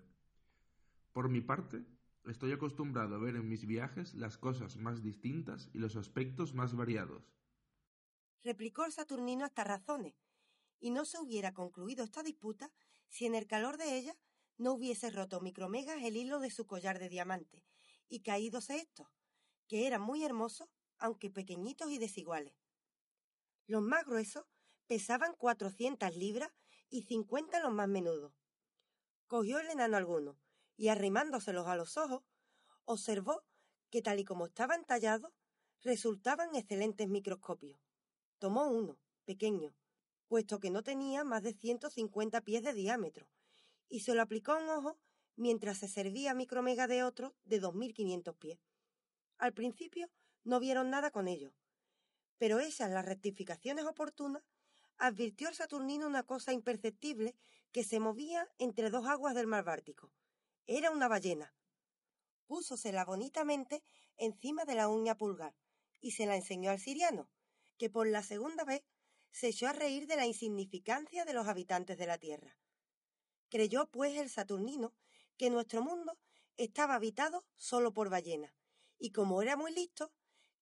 Por 1.12 1.28
mi 1.28 1.42
parte, 1.42 1.84
estoy 2.24 2.52
acostumbrado 2.52 3.14
a 3.14 3.18
ver 3.18 3.36
en 3.36 3.46
mis 3.46 3.66
viajes 3.66 4.14
las 4.14 4.38
cosas 4.38 4.78
más 4.78 5.02
distintas 5.02 5.68
y 5.74 5.78
los 5.80 5.96
aspectos 5.96 6.54
más 6.54 6.74
variados. 6.74 7.22
Replicó 8.42 8.86
el 8.86 8.92
Saturnino 8.92 9.44
hasta 9.44 9.64
razones, 9.64 10.14
y 10.78 10.92
no 10.92 11.04
se 11.04 11.18
hubiera 11.18 11.52
concluido 11.52 12.04
esta 12.04 12.22
disputa 12.22 12.72
si 13.10 13.26
en 13.26 13.34
el 13.34 13.46
calor 13.46 13.76
de 13.76 13.98
ella 13.98 14.16
no 14.56 14.72
hubiese 14.72 15.10
roto 15.10 15.42
Micromegas 15.42 16.02
el 16.02 16.16
hilo 16.16 16.40
de 16.40 16.50
su 16.50 16.66
collar 16.66 16.98
de 16.98 17.10
diamante 17.10 17.62
y 18.08 18.20
caídose 18.20 18.76
estos, 18.76 19.08
que 19.68 19.86
eran 19.86 20.00
muy 20.00 20.24
hermosos, 20.24 20.70
aunque 20.96 21.28
pequeñitos 21.28 21.90
y 21.90 21.98
desiguales. 21.98 22.54
Los 23.66 23.82
más 23.82 24.06
gruesos 24.06 24.46
pesaban 24.86 25.34
cuatrocientas 25.34 26.16
libras 26.16 26.50
y 26.88 27.02
cincuenta 27.02 27.60
los 27.60 27.74
más 27.74 27.86
menudos. 27.86 28.39
Cogió 29.30 29.60
el 29.60 29.70
enano 29.70 29.96
alguno 29.96 30.36
y 30.76 30.88
arrimándoselos 30.88 31.68
a 31.68 31.76
los 31.76 31.96
ojos, 31.96 32.24
observó 32.84 33.44
que 33.88 34.02
tal 34.02 34.18
y 34.18 34.24
como 34.24 34.46
estaban 34.46 34.84
tallados, 34.84 35.30
resultaban 35.82 36.56
excelentes 36.56 37.08
microscopios. 37.08 37.78
Tomó 38.40 38.66
uno, 38.66 38.98
pequeño, 39.26 39.72
puesto 40.26 40.58
que 40.58 40.72
no 40.72 40.82
tenía 40.82 41.22
más 41.22 41.44
de 41.44 41.52
ciento 41.52 41.90
cincuenta 41.90 42.40
pies 42.40 42.64
de 42.64 42.74
diámetro, 42.74 43.28
y 43.88 44.00
se 44.00 44.16
lo 44.16 44.22
aplicó 44.22 44.50
a 44.50 44.56
un 44.56 44.68
ojo 44.68 44.98
mientras 45.36 45.78
se 45.78 45.86
servía 45.86 46.34
micromega 46.34 46.88
de 46.88 47.04
otro 47.04 47.36
de 47.44 47.60
dos 47.60 47.72
mil 47.72 47.94
quinientos 47.94 48.34
pies. 48.34 48.58
Al 49.38 49.54
principio 49.54 50.10
no 50.42 50.58
vieron 50.58 50.90
nada 50.90 51.12
con 51.12 51.28
ello, 51.28 51.54
pero 52.36 52.58
hechas 52.58 52.90
las 52.90 53.04
rectificaciones 53.04 53.84
oportunas, 53.84 54.42
advirtió 54.96 55.48
el 55.48 55.54
Saturnino 55.54 56.08
una 56.08 56.24
cosa 56.24 56.52
imperceptible 56.52 57.36
que 57.72 57.84
se 57.84 58.00
movía 58.00 58.48
entre 58.58 58.90
dos 58.90 59.06
aguas 59.06 59.34
del 59.34 59.46
mar 59.46 59.64
Báltico. 59.64 60.12
Era 60.66 60.90
una 60.90 61.08
ballena. 61.08 61.54
Púsosela 62.46 63.04
bonitamente 63.04 63.82
encima 64.16 64.64
de 64.64 64.74
la 64.74 64.88
uña 64.88 65.16
pulgar 65.16 65.56
y 66.00 66.12
se 66.12 66.26
la 66.26 66.36
enseñó 66.36 66.70
al 66.70 66.80
siriano, 66.80 67.30
que 67.78 67.90
por 67.90 68.06
la 68.06 68.22
segunda 68.22 68.64
vez 68.64 68.82
se 69.30 69.48
echó 69.48 69.68
a 69.68 69.72
reír 69.72 70.06
de 70.06 70.16
la 70.16 70.26
insignificancia 70.26 71.24
de 71.24 71.32
los 71.32 71.46
habitantes 71.46 71.96
de 71.98 72.06
la 72.06 72.18
Tierra. 72.18 72.58
Creyó, 73.48 73.86
pues, 73.90 74.16
el 74.16 74.30
Saturnino 74.30 74.94
que 75.36 75.50
nuestro 75.50 75.82
mundo 75.82 76.18
estaba 76.56 76.94
habitado 76.94 77.46
solo 77.56 77.92
por 77.92 78.10
ballenas, 78.10 78.52
y 78.98 79.12
como 79.12 79.40
era 79.42 79.56
muy 79.56 79.72
listo, 79.72 80.12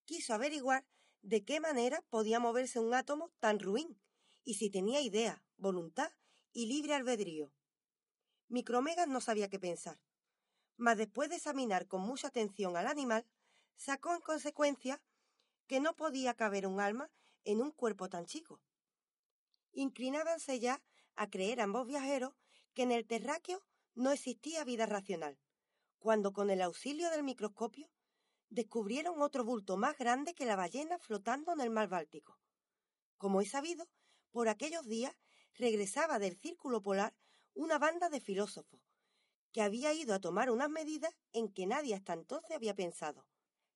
quiso 0.05 0.33
averiguar 0.33 0.87
de 1.21 1.43
qué 1.43 1.59
manera 1.59 2.01
podía 2.09 2.39
moverse 2.39 2.79
un 2.79 2.93
átomo 2.93 3.31
tan 3.39 3.59
ruin 3.59 3.99
y 4.43 4.55
si 4.55 4.69
tenía 4.69 5.01
idea, 5.01 5.43
voluntad 5.57 6.11
y 6.53 6.65
libre 6.65 6.93
albedrío. 6.93 7.51
Micromegas 8.47 9.07
no 9.07 9.21
sabía 9.21 9.49
qué 9.49 9.59
pensar, 9.59 9.99
mas 10.77 10.97
después 10.97 11.29
de 11.29 11.35
examinar 11.35 11.87
con 11.87 12.01
mucha 12.01 12.27
atención 12.27 12.77
al 12.77 12.87
animal, 12.87 13.25
sacó 13.75 14.13
en 14.13 14.21
consecuencia 14.21 15.01
que 15.67 15.79
no 15.79 15.95
podía 15.95 16.33
caber 16.33 16.65
un 16.65 16.79
alma 16.79 17.11
en 17.43 17.61
un 17.61 17.71
cuerpo 17.71 18.09
tan 18.09 18.25
chico. 18.25 18.61
Inclinábanse 19.71 20.59
ya 20.59 20.81
a 21.15 21.29
creer 21.29 21.61
ambos 21.61 21.85
viajeros 21.85 22.33
que 22.73 22.83
en 22.83 22.91
el 22.91 23.05
terráqueo 23.05 23.63
no 23.93 24.11
existía 24.11 24.63
vida 24.63 24.85
racional, 24.85 25.37
cuando 25.99 26.33
con 26.33 26.49
el 26.49 26.61
auxilio 26.61 27.09
del 27.09 27.23
microscopio 27.23 27.89
descubrieron 28.49 29.21
otro 29.21 29.43
bulto 29.43 29.77
más 29.77 29.97
grande 29.97 30.33
que 30.33 30.45
la 30.45 30.55
ballena 30.55 30.97
flotando 30.97 31.53
en 31.53 31.61
el 31.61 31.69
mar 31.69 31.87
Báltico. 31.87 32.39
Como 33.17 33.41
he 33.41 33.45
sabido, 33.45 33.87
por 34.31 34.47
aquellos 34.47 34.87
días 34.87 35.15
regresaba 35.55 36.19
del 36.19 36.37
círculo 36.37 36.81
polar 36.81 37.15
una 37.53 37.77
banda 37.77 38.09
de 38.09 38.19
filósofos, 38.19 38.79
que 39.51 39.61
había 39.61 39.93
ido 39.93 40.13
a 40.13 40.19
tomar 40.19 40.51
unas 40.51 40.69
medidas 40.69 41.13
en 41.33 41.51
que 41.51 41.65
nadie 41.65 41.95
hasta 41.95 42.13
entonces 42.13 42.55
había 42.55 42.75
pensado. 42.75 43.27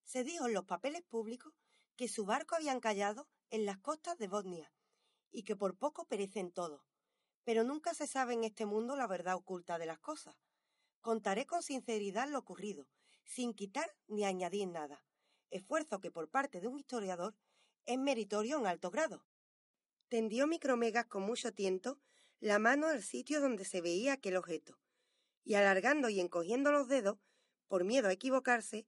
Se 0.03 0.23
dijo 0.23 0.47
en 0.47 0.53
los 0.53 0.65
papeles 0.65 1.01
públicos 1.03 1.53
que 1.95 2.07
su 2.07 2.25
barco 2.25 2.55
había 2.55 2.71
encallado 2.71 3.27
en 3.49 3.65
las 3.65 3.77
costas 3.77 4.17
de 4.17 4.27
Bosnia 4.27 4.71
y 5.31 5.43
que 5.43 5.55
por 5.55 5.77
poco 5.77 6.05
perecen 6.05 6.51
todos. 6.51 6.81
Pero 7.43 7.63
nunca 7.63 7.93
se 7.93 8.07
sabe 8.07 8.33
en 8.33 8.43
este 8.43 8.65
mundo 8.65 8.95
la 8.95 9.07
verdad 9.07 9.35
oculta 9.35 9.77
de 9.77 9.85
las 9.85 9.99
cosas. 9.99 10.35
Contaré 11.01 11.45
con 11.45 11.61
sinceridad 11.61 12.29
lo 12.29 12.39
ocurrido, 12.39 12.87
sin 13.25 13.53
quitar 13.53 13.93
ni 14.07 14.23
añadir 14.23 14.67
nada, 14.67 15.03
esfuerzo 15.49 15.99
que 15.99 16.11
por 16.11 16.29
parte 16.29 16.61
de 16.61 16.67
un 16.67 16.79
historiador 16.79 17.35
es 17.85 17.99
meritorio 17.99 18.59
en 18.59 18.67
alto 18.67 18.91
grado. 18.91 19.25
Tendió 20.09 20.47
Micromegas 20.47 21.05
con 21.05 21.23
mucho 21.23 21.53
tiento 21.53 21.99
la 22.39 22.59
mano 22.59 22.87
al 22.87 23.01
sitio 23.01 23.39
donde 23.39 23.65
se 23.65 23.81
veía 23.81 24.13
aquel 24.13 24.35
objeto, 24.35 24.77
y 25.43 25.55
alargando 25.55 26.09
y 26.09 26.19
encogiendo 26.19 26.71
los 26.71 26.87
dedos, 26.87 27.17
por 27.67 27.83
miedo 27.83 28.09
a 28.09 28.13
equivocarse, 28.13 28.85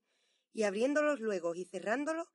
y 0.52 0.62
abriéndolos 0.62 1.20
luego 1.20 1.54
y 1.54 1.64
cerrándolos, 1.64 2.28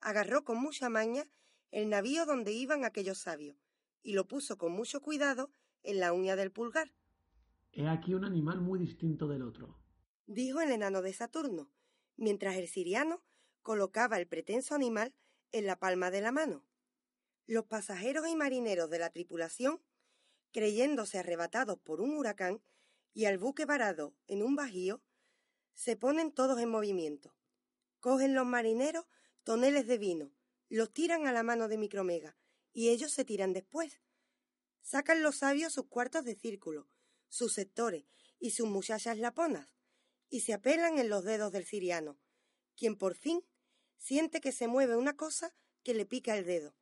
agarró 0.00 0.44
con 0.44 0.58
mucha 0.58 0.88
maña 0.88 1.28
el 1.70 1.88
navío 1.88 2.26
donde 2.26 2.52
iban 2.52 2.84
aquellos 2.84 3.18
sabios, 3.18 3.56
y 4.02 4.14
lo 4.14 4.26
puso 4.26 4.58
con 4.58 4.72
mucho 4.72 5.00
cuidado 5.00 5.50
en 5.82 6.00
la 6.00 6.12
uña 6.12 6.36
del 6.36 6.52
pulgar. 6.52 6.92
He 7.72 7.88
aquí 7.88 8.14
un 8.14 8.24
animal 8.24 8.60
muy 8.60 8.78
distinto 8.78 9.28
del 9.28 9.42
otro, 9.42 9.78
dijo 10.26 10.60
el 10.60 10.70
enano 10.70 11.02
de 11.02 11.12
Saturno, 11.12 11.70
mientras 12.16 12.56
el 12.56 12.68
siriano 12.68 13.22
colocaba 13.62 14.18
el 14.18 14.26
pretenso 14.26 14.74
animal 14.74 15.14
en 15.52 15.66
la 15.66 15.78
palma 15.78 16.10
de 16.10 16.20
la 16.20 16.32
mano. 16.32 16.64
Los 17.46 17.66
pasajeros 17.66 18.28
y 18.28 18.36
marineros 18.36 18.88
de 18.88 18.98
la 18.98 19.10
tripulación, 19.10 19.82
creyéndose 20.52 21.18
arrebatados 21.18 21.78
por 21.78 22.00
un 22.00 22.16
huracán 22.16 22.62
y 23.14 23.24
al 23.24 23.38
buque 23.38 23.64
varado 23.64 24.14
en 24.26 24.42
un 24.42 24.54
bajío, 24.54 25.02
se 25.74 25.96
ponen 25.96 26.32
todos 26.32 26.60
en 26.60 26.68
movimiento. 26.68 27.34
Cogen 28.00 28.34
los 28.34 28.46
marineros 28.46 29.06
toneles 29.42 29.86
de 29.86 29.98
vino, 29.98 30.32
los 30.68 30.92
tiran 30.92 31.26
a 31.26 31.32
la 31.32 31.42
mano 31.42 31.68
de 31.68 31.78
Micromega, 31.78 32.36
y 32.72 32.90
ellos 32.90 33.12
se 33.12 33.24
tiran 33.24 33.52
después. 33.52 34.00
Sacan 34.80 35.22
los 35.22 35.36
sabios 35.36 35.72
sus 35.72 35.86
cuartos 35.86 36.24
de 36.24 36.34
círculo, 36.34 36.88
sus 37.28 37.52
sectores 37.54 38.04
y 38.38 38.50
sus 38.50 38.68
muchachas 38.68 39.18
laponas, 39.18 39.68
y 40.28 40.40
se 40.40 40.52
apelan 40.54 40.98
en 40.98 41.08
los 41.08 41.24
dedos 41.24 41.52
del 41.52 41.64
siriano, 41.64 42.18
quien 42.76 42.96
por 42.96 43.14
fin 43.14 43.44
siente 43.98 44.40
que 44.40 44.52
se 44.52 44.68
mueve 44.68 44.96
una 44.96 45.16
cosa 45.16 45.54
que 45.82 45.94
le 45.94 46.06
pica 46.06 46.36
el 46.36 46.44
dedo. 46.44 46.74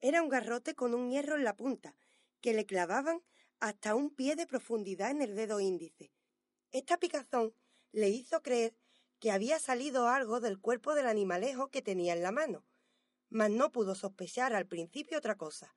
Era 0.00 0.22
un 0.22 0.28
garrote 0.28 0.74
con 0.74 0.94
un 0.94 1.10
hierro 1.10 1.34
en 1.34 1.44
la 1.44 1.56
punta, 1.56 1.96
que 2.40 2.52
le 2.52 2.66
clavaban 2.66 3.22
hasta 3.58 3.94
un 3.96 4.10
pie 4.14 4.36
de 4.36 4.46
profundidad 4.46 5.10
en 5.10 5.22
el 5.22 5.34
dedo 5.34 5.58
índice. 5.58 6.12
Esta 6.70 6.98
picazón 6.98 7.54
le 7.90 8.08
hizo 8.08 8.42
creer 8.42 8.76
que 9.18 9.32
había 9.32 9.58
salido 9.58 10.08
algo 10.08 10.38
del 10.38 10.60
cuerpo 10.60 10.94
del 10.94 11.08
animalejo 11.08 11.70
que 11.70 11.82
tenía 11.82 12.12
en 12.12 12.22
la 12.22 12.30
mano, 12.30 12.64
mas 13.28 13.50
no 13.50 13.72
pudo 13.72 13.94
sospechar 13.94 14.54
al 14.54 14.66
principio 14.66 15.18
otra 15.18 15.36
cosa, 15.36 15.74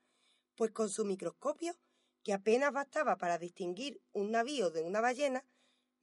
pues 0.55 0.71
con 0.71 0.89
su 0.89 1.05
microscopio, 1.05 1.75
que 2.23 2.33
apenas 2.33 2.71
bastaba 2.71 3.17
para 3.17 3.39
distinguir 3.39 4.01
un 4.11 4.29
navío 4.29 4.69
de 4.69 4.83
una 4.83 5.01
ballena, 5.01 5.43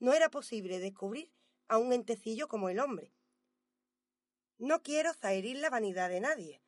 no 0.01 0.13
era 0.15 0.29
posible 0.31 0.81
descubrir 0.81 1.33
a 1.69 1.79
un 1.79 1.93
entecillo 1.93 2.49
como 2.49 2.69
el 2.69 2.81
hombre. 2.81 3.15
No 4.59 4.83
quiero 4.83 5.15
zaherir 5.15 5.59
la 5.59 5.71
vanidad 5.71 6.09
de 6.09 6.21
nadie, 6.21 6.61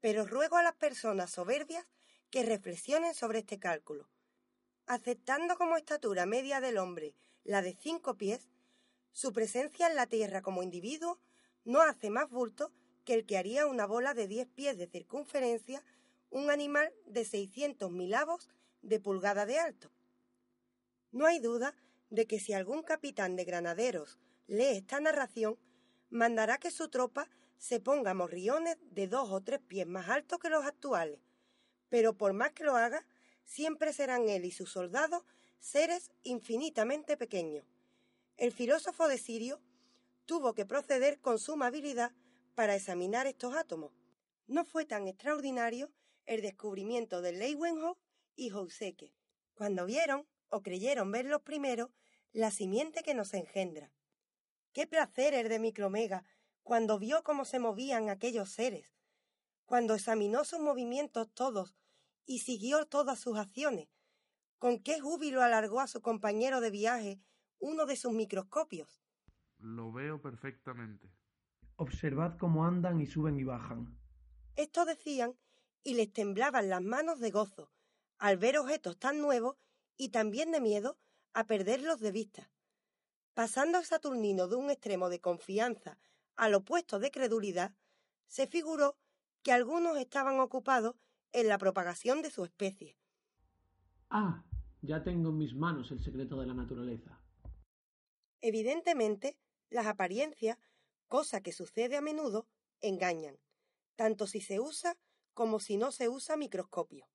pero 0.00 0.26
ruego 0.26 0.56
a 0.56 0.62
las 0.62 0.74
personas 0.74 1.30
soberbias 1.30 1.86
que 2.30 2.42
reflexionen 2.42 3.14
sobre 3.14 3.40
este 3.40 3.58
cálculo. 3.58 4.08
Aceptando 4.86 5.56
como 5.56 5.76
estatura 5.76 6.26
media 6.26 6.60
del 6.60 6.78
hombre 6.78 7.14
la 7.44 7.62
de 7.62 7.74
cinco 7.74 8.16
pies, 8.16 8.48
su 9.12 9.32
presencia 9.32 9.86
en 9.86 9.96
la 9.96 10.06
Tierra 10.06 10.42
como 10.42 10.62
individuo 10.62 11.18
no 11.64 11.80
hace 11.80 12.10
más 12.10 12.28
bulto 12.28 12.72
que 13.04 13.14
el 13.14 13.24
que 13.24 13.38
haría 13.38 13.66
una 13.66 13.86
bola 13.86 14.14
de 14.14 14.26
diez 14.26 14.48
pies 14.48 14.76
de 14.76 14.88
circunferencia 14.88 15.82
un 16.30 16.50
animal 16.50 16.92
de 17.06 17.24
seiscientos 17.24 17.90
milavos 17.90 18.50
de 18.82 19.00
pulgada 19.00 19.46
de 19.46 19.58
alto. 19.58 19.90
No 21.12 21.26
hay 21.26 21.38
duda 21.38 21.74
de 22.10 22.26
que 22.26 22.40
si 22.40 22.52
algún 22.52 22.82
capitán 22.82 23.36
de 23.36 23.44
granaderos 23.44 24.18
lee 24.46 24.76
esta 24.76 25.00
narración, 25.00 25.58
mandará 26.10 26.58
que 26.58 26.70
su 26.70 26.88
tropa 26.88 27.28
se 27.58 27.80
ponga 27.80 28.14
morriones 28.14 28.76
de 28.90 29.06
dos 29.08 29.30
o 29.30 29.40
tres 29.40 29.60
pies 29.60 29.86
más 29.86 30.08
altos 30.08 30.38
que 30.38 30.50
los 30.50 30.64
actuales, 30.64 31.20
pero 31.88 32.16
por 32.16 32.32
más 32.32 32.52
que 32.52 32.64
lo 32.64 32.76
haga, 32.76 33.06
siempre 33.44 33.92
serán 33.92 34.28
él 34.28 34.44
y 34.44 34.50
sus 34.50 34.70
soldados 34.70 35.22
seres 35.58 36.10
infinitamente 36.22 37.16
pequeños, 37.16 37.64
el 38.36 38.52
filósofo 38.52 39.08
de 39.08 39.16
Sirio 39.16 39.62
tuvo 40.26 40.52
que 40.52 40.66
proceder 40.66 41.20
con 41.20 41.38
suma 41.38 41.68
habilidad 41.68 42.12
para 42.54 42.74
examinar 42.74 43.26
estos 43.26 43.54
átomos. 43.54 43.92
No 44.46 44.66
fue 44.66 44.84
tan 44.84 45.08
extraordinario 45.08 45.90
el 46.26 46.42
descubrimiento 46.42 47.22
de 47.22 47.32
Leeuwenhoek 47.32 47.98
y 48.34 48.50
Houseke, 48.50 49.14
cuando 49.54 49.86
vieron 49.86 50.26
o 50.50 50.62
creyeron 50.62 51.10
ver 51.10 51.24
los 51.24 51.40
primeros 51.42 51.88
la 52.32 52.50
simiente 52.50 53.02
que 53.02 53.14
nos 53.14 53.32
engendra. 53.32 53.90
Qué 54.74 54.86
placer 54.86 55.32
el 55.32 55.48
de 55.48 55.58
Micromega 55.58 56.22
cuando 56.66 56.98
vio 56.98 57.22
cómo 57.22 57.44
se 57.44 57.60
movían 57.60 58.10
aquellos 58.10 58.50
seres, 58.50 58.98
cuando 59.66 59.94
examinó 59.94 60.44
sus 60.44 60.58
movimientos 60.58 61.32
todos 61.32 61.76
y 62.24 62.40
siguió 62.40 62.86
todas 62.86 63.20
sus 63.20 63.38
acciones, 63.38 63.88
con 64.58 64.82
qué 64.82 64.98
júbilo 64.98 65.44
alargó 65.44 65.78
a 65.78 65.86
su 65.86 66.02
compañero 66.02 66.60
de 66.60 66.72
viaje 66.72 67.20
uno 67.60 67.86
de 67.86 67.94
sus 67.94 68.12
microscopios. 68.12 69.00
Lo 69.58 69.92
veo 69.92 70.20
perfectamente. 70.20 71.08
Observad 71.76 72.36
cómo 72.36 72.66
andan 72.66 73.00
y 73.00 73.06
suben 73.06 73.38
y 73.38 73.44
bajan. 73.44 73.96
Esto 74.56 74.84
decían 74.84 75.38
y 75.84 75.94
les 75.94 76.12
temblaban 76.12 76.68
las 76.68 76.82
manos 76.82 77.20
de 77.20 77.30
gozo 77.30 77.70
al 78.18 78.38
ver 78.38 78.58
objetos 78.58 78.98
tan 78.98 79.20
nuevos 79.20 79.56
y 79.96 80.08
también 80.08 80.50
de 80.50 80.60
miedo 80.60 80.98
a 81.32 81.44
perderlos 81.44 82.00
de 82.00 82.10
vista. 82.10 82.50
Pasando 83.34 83.78
el 83.78 83.84
Saturnino 83.84 84.48
de 84.48 84.56
un 84.56 84.68
extremo 84.68 85.08
de 85.10 85.20
confianza 85.20 85.96
al 86.36 86.54
opuesto 86.54 86.98
de 86.98 87.10
credulidad, 87.10 87.74
se 88.26 88.46
figuró 88.46 88.96
que 89.42 89.52
algunos 89.52 89.96
estaban 89.98 90.40
ocupados 90.40 90.96
en 91.32 91.48
la 91.48 91.58
propagación 91.58 92.22
de 92.22 92.30
su 92.30 92.44
especie. 92.44 92.96
Ah, 94.10 94.44
ya 94.82 95.02
tengo 95.02 95.30
en 95.30 95.38
mis 95.38 95.54
manos 95.54 95.90
el 95.90 96.02
secreto 96.02 96.40
de 96.40 96.46
la 96.46 96.54
naturaleza. 96.54 97.20
Evidentemente, 98.40 99.36
las 99.70 99.86
apariencias, 99.86 100.58
cosa 101.08 101.40
que 101.40 101.52
sucede 101.52 101.96
a 101.96 102.00
menudo, 102.00 102.46
engañan, 102.80 103.38
tanto 103.96 104.26
si 104.26 104.40
se 104.40 104.60
usa 104.60 104.96
como 105.34 105.60
si 105.60 105.76
no 105.76 105.92
se 105.92 106.08
usa 106.08 106.36
microscopio. 106.36 107.08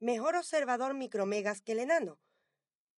Mejor 0.00 0.34
observador 0.34 0.94
micromegas 0.94 1.62
que 1.62 1.72
el 1.72 1.78
enano, 1.78 2.18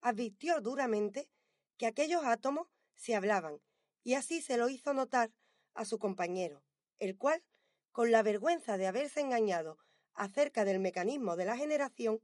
advirtió 0.01 0.61
duramente 0.61 1.29
que 1.77 1.87
aquellos 1.87 2.25
átomos 2.25 2.69
se 2.95 3.15
hablaban, 3.15 3.61
y 4.05 4.15
así 4.15 4.41
se 4.41 4.57
lo 4.57 4.69
hizo 4.69 4.95
notar 4.95 5.33
a 5.73 5.85
su 5.85 5.99
compañero, 5.99 6.63
el 6.99 7.17
cual, 7.17 7.43
con 7.91 8.13
la 8.13 8.23
vergüenza 8.23 8.77
de 8.77 8.87
haberse 8.87 9.21
engañado 9.21 9.79
acerca 10.13 10.65
del 10.65 10.79
mecanismo 10.79 11.35
de 11.37 11.47
la 11.47 11.57
generación, 11.57 12.21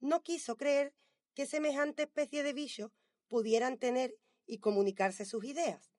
no 0.00 0.22
quiso 0.22 0.56
creer 0.56 0.94
que 1.34 1.44
semejante 1.44 2.04
especie 2.04 2.42
de 2.42 2.52
bicho 2.52 2.92
pudieran 3.26 3.78
tener 3.78 4.16
y 4.46 4.58
comunicarse 4.58 5.24
sus 5.24 5.44
ideas. 5.44 5.92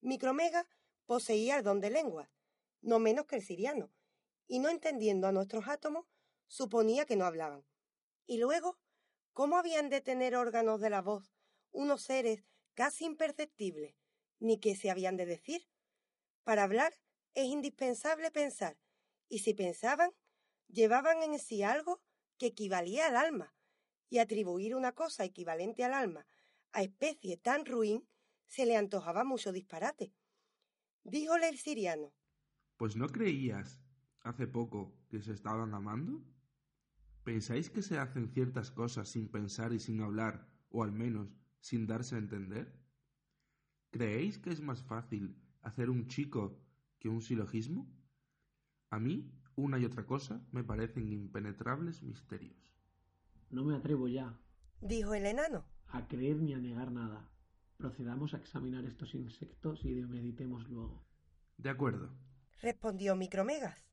Micromega 0.00 0.66
poseía 1.06 1.56
el 1.56 1.62
don 1.62 1.80
de 1.80 1.90
lengua, 1.90 2.30
no 2.80 2.98
menos 2.98 3.26
que 3.26 3.36
el 3.36 3.42
siriano, 3.42 3.90
y 4.46 4.58
no 4.58 4.68
entendiendo 4.68 5.28
a 5.28 5.32
nuestros 5.32 5.68
átomos, 5.68 6.06
suponía 6.46 7.06
que 7.06 7.16
no 7.16 7.24
hablaban. 7.24 7.64
Y 8.26 8.38
luego, 8.38 8.76
¿cómo 9.32 9.56
habían 9.56 9.88
de 9.88 10.00
tener 10.00 10.34
órganos 10.34 10.80
de 10.80 10.90
la 10.90 11.00
voz 11.00 11.32
unos 11.70 12.02
seres 12.02 12.44
casi 12.74 13.04
imperceptibles, 13.04 13.94
ni 14.42 14.58
qué 14.58 14.76
se 14.76 14.90
habían 14.90 15.16
de 15.16 15.26
decir? 15.26 15.68
Para 16.44 16.64
hablar 16.64 16.92
es 17.34 17.46
indispensable 17.46 18.30
pensar, 18.30 18.76
y 19.28 19.38
si 19.38 19.54
pensaban, 19.54 20.10
llevaban 20.68 21.22
en 21.22 21.38
sí 21.38 21.62
algo 21.62 22.02
que 22.38 22.46
equivalía 22.46 23.06
al 23.06 23.16
alma, 23.16 23.54
y 24.10 24.18
atribuir 24.18 24.74
una 24.74 24.92
cosa 24.92 25.24
equivalente 25.24 25.84
al 25.84 25.94
alma 25.94 26.26
a 26.72 26.82
especie 26.82 27.36
tan 27.36 27.66
ruin 27.66 28.06
se 28.46 28.66
le 28.66 28.76
antojaba 28.76 29.24
mucho 29.24 29.52
disparate. 29.52 30.12
Díjole 31.04 31.48
el 31.48 31.58
siriano. 31.58 32.14
Pues 32.76 32.96
no 32.96 33.08
creías 33.08 33.80
hace 34.20 34.46
poco 34.46 34.94
que 35.08 35.20
se 35.20 35.32
estaban 35.32 35.74
amando. 35.74 36.22
¿Pensáis 37.24 37.70
que 37.70 37.82
se 37.82 37.98
hacen 37.98 38.32
ciertas 38.32 38.70
cosas 38.70 39.08
sin 39.08 39.28
pensar 39.28 39.72
y 39.72 39.80
sin 39.80 40.00
hablar, 40.00 40.48
o 40.70 40.82
al 40.82 40.92
menos 40.92 41.28
sin 41.60 41.86
darse 41.86 42.16
a 42.16 42.18
entender? 42.18 42.81
¿Creéis 43.92 44.38
que 44.38 44.48
es 44.50 44.62
más 44.62 44.82
fácil 44.82 45.36
hacer 45.60 45.90
un 45.90 46.08
chico 46.08 46.58
que 46.98 47.10
un 47.10 47.20
silogismo? 47.20 47.86
A 48.88 48.98
mí, 48.98 49.30
una 49.54 49.78
y 49.78 49.84
otra 49.84 50.06
cosa 50.06 50.42
me 50.50 50.64
parecen 50.64 51.12
impenetrables 51.12 52.02
misterios. 52.02 52.56
No 53.50 53.64
me 53.64 53.76
atrevo 53.76 54.08
ya, 54.08 54.40
dijo 54.80 55.12
el 55.12 55.26
enano 55.26 55.66
a 55.88 56.08
creer 56.08 56.36
ni 56.36 56.54
a 56.54 56.58
negar 56.58 56.90
nada. 56.90 57.28
Procedamos 57.76 58.32
a 58.32 58.38
examinar 58.38 58.86
estos 58.86 59.14
insectos 59.14 59.84
y 59.84 59.92
meditemos 59.92 60.66
luego. 60.70 61.04
De 61.58 61.68
acuerdo, 61.68 62.16
respondió 62.62 63.14
Micromegas, 63.14 63.86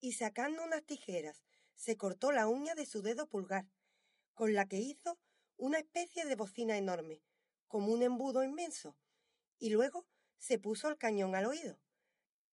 y 0.00 0.12
sacando 0.12 0.64
unas 0.64 0.86
tijeras 0.86 1.44
se 1.74 1.98
cortó 1.98 2.32
la 2.32 2.48
uña 2.48 2.74
de 2.74 2.86
su 2.86 3.02
dedo 3.02 3.28
pulgar, 3.28 3.68
con 4.32 4.54
la 4.54 4.66
que 4.68 4.80
hizo 4.80 5.18
una 5.58 5.80
especie 5.80 6.24
de 6.24 6.34
bocina 6.34 6.78
enorme, 6.78 7.22
como 7.68 7.92
un 7.92 8.02
embudo 8.02 8.42
inmenso, 8.42 8.96
y 9.58 9.70
luego 9.70 10.06
se 10.38 10.58
puso 10.58 10.88
el 10.88 10.98
cañón 10.98 11.34
al 11.34 11.46
oído. 11.46 11.78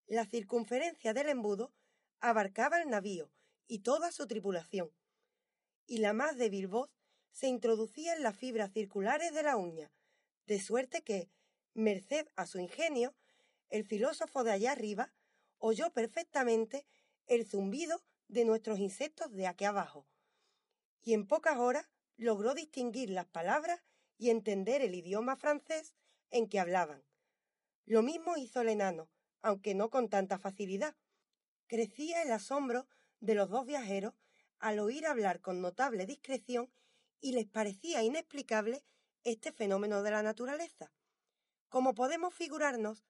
La 0.07 0.25
circunferencia 0.25 1.13
del 1.13 1.29
embudo 1.29 1.73
abarcaba 2.19 2.81
el 2.81 2.89
navío 2.89 3.31
y 3.67 3.79
toda 3.79 4.11
su 4.11 4.27
tripulación, 4.27 4.91
y 5.85 5.97
la 5.97 6.13
más 6.13 6.37
débil 6.37 6.67
voz 6.67 6.89
se 7.31 7.47
introducía 7.47 8.13
en 8.13 8.23
las 8.23 8.35
fibras 8.35 8.71
circulares 8.73 9.33
de 9.33 9.43
la 9.43 9.57
uña, 9.57 9.91
de 10.45 10.59
suerte 10.59 11.01
que, 11.01 11.29
Merced 11.73 12.27
a 12.35 12.45
su 12.45 12.59
ingenio, 12.59 13.15
el 13.69 13.85
filósofo 13.85 14.43
de 14.43 14.51
allá 14.51 14.73
arriba 14.73 15.13
oyó 15.57 15.91
perfectamente 15.91 16.85
el 17.27 17.45
zumbido 17.45 18.03
de 18.27 18.43
nuestros 18.43 18.79
insectos 18.79 19.31
de 19.31 19.47
aquí 19.47 19.63
abajo, 19.63 20.05
y 21.01 21.13
en 21.13 21.27
pocas 21.27 21.57
horas 21.57 21.89
logró 22.17 22.53
distinguir 22.53 23.09
las 23.09 23.27
palabras 23.27 23.81
y 24.17 24.29
entender 24.29 24.81
el 24.81 24.93
idioma 24.93 25.37
francés 25.37 25.93
en 26.31 26.47
que 26.49 26.59
hablaban. 26.59 27.03
Lo 27.85 28.01
mismo 28.01 28.37
hizo 28.37 28.61
el 28.61 28.69
enano, 28.69 29.09
aunque 29.41 29.75
no 29.75 29.89
con 29.89 30.09
tanta 30.09 30.39
facilidad. 30.39 30.95
Crecía 31.67 32.23
el 32.23 32.31
asombro 32.31 32.87
de 33.19 33.35
los 33.35 33.49
dos 33.49 33.65
viajeros 33.65 34.13
al 34.59 34.79
oír 34.79 35.05
hablar 35.05 35.41
con 35.41 35.61
notable 35.61 36.05
discreción 36.05 36.71
y 37.19 37.33
les 37.33 37.47
parecía 37.47 38.03
inexplicable 38.03 38.83
este 39.23 39.51
fenómeno 39.51 40.03
de 40.03 40.11
la 40.11 40.23
naturaleza. 40.23 40.91
Como 41.69 41.93
podemos 41.93 42.33
figurarnos, 42.33 43.05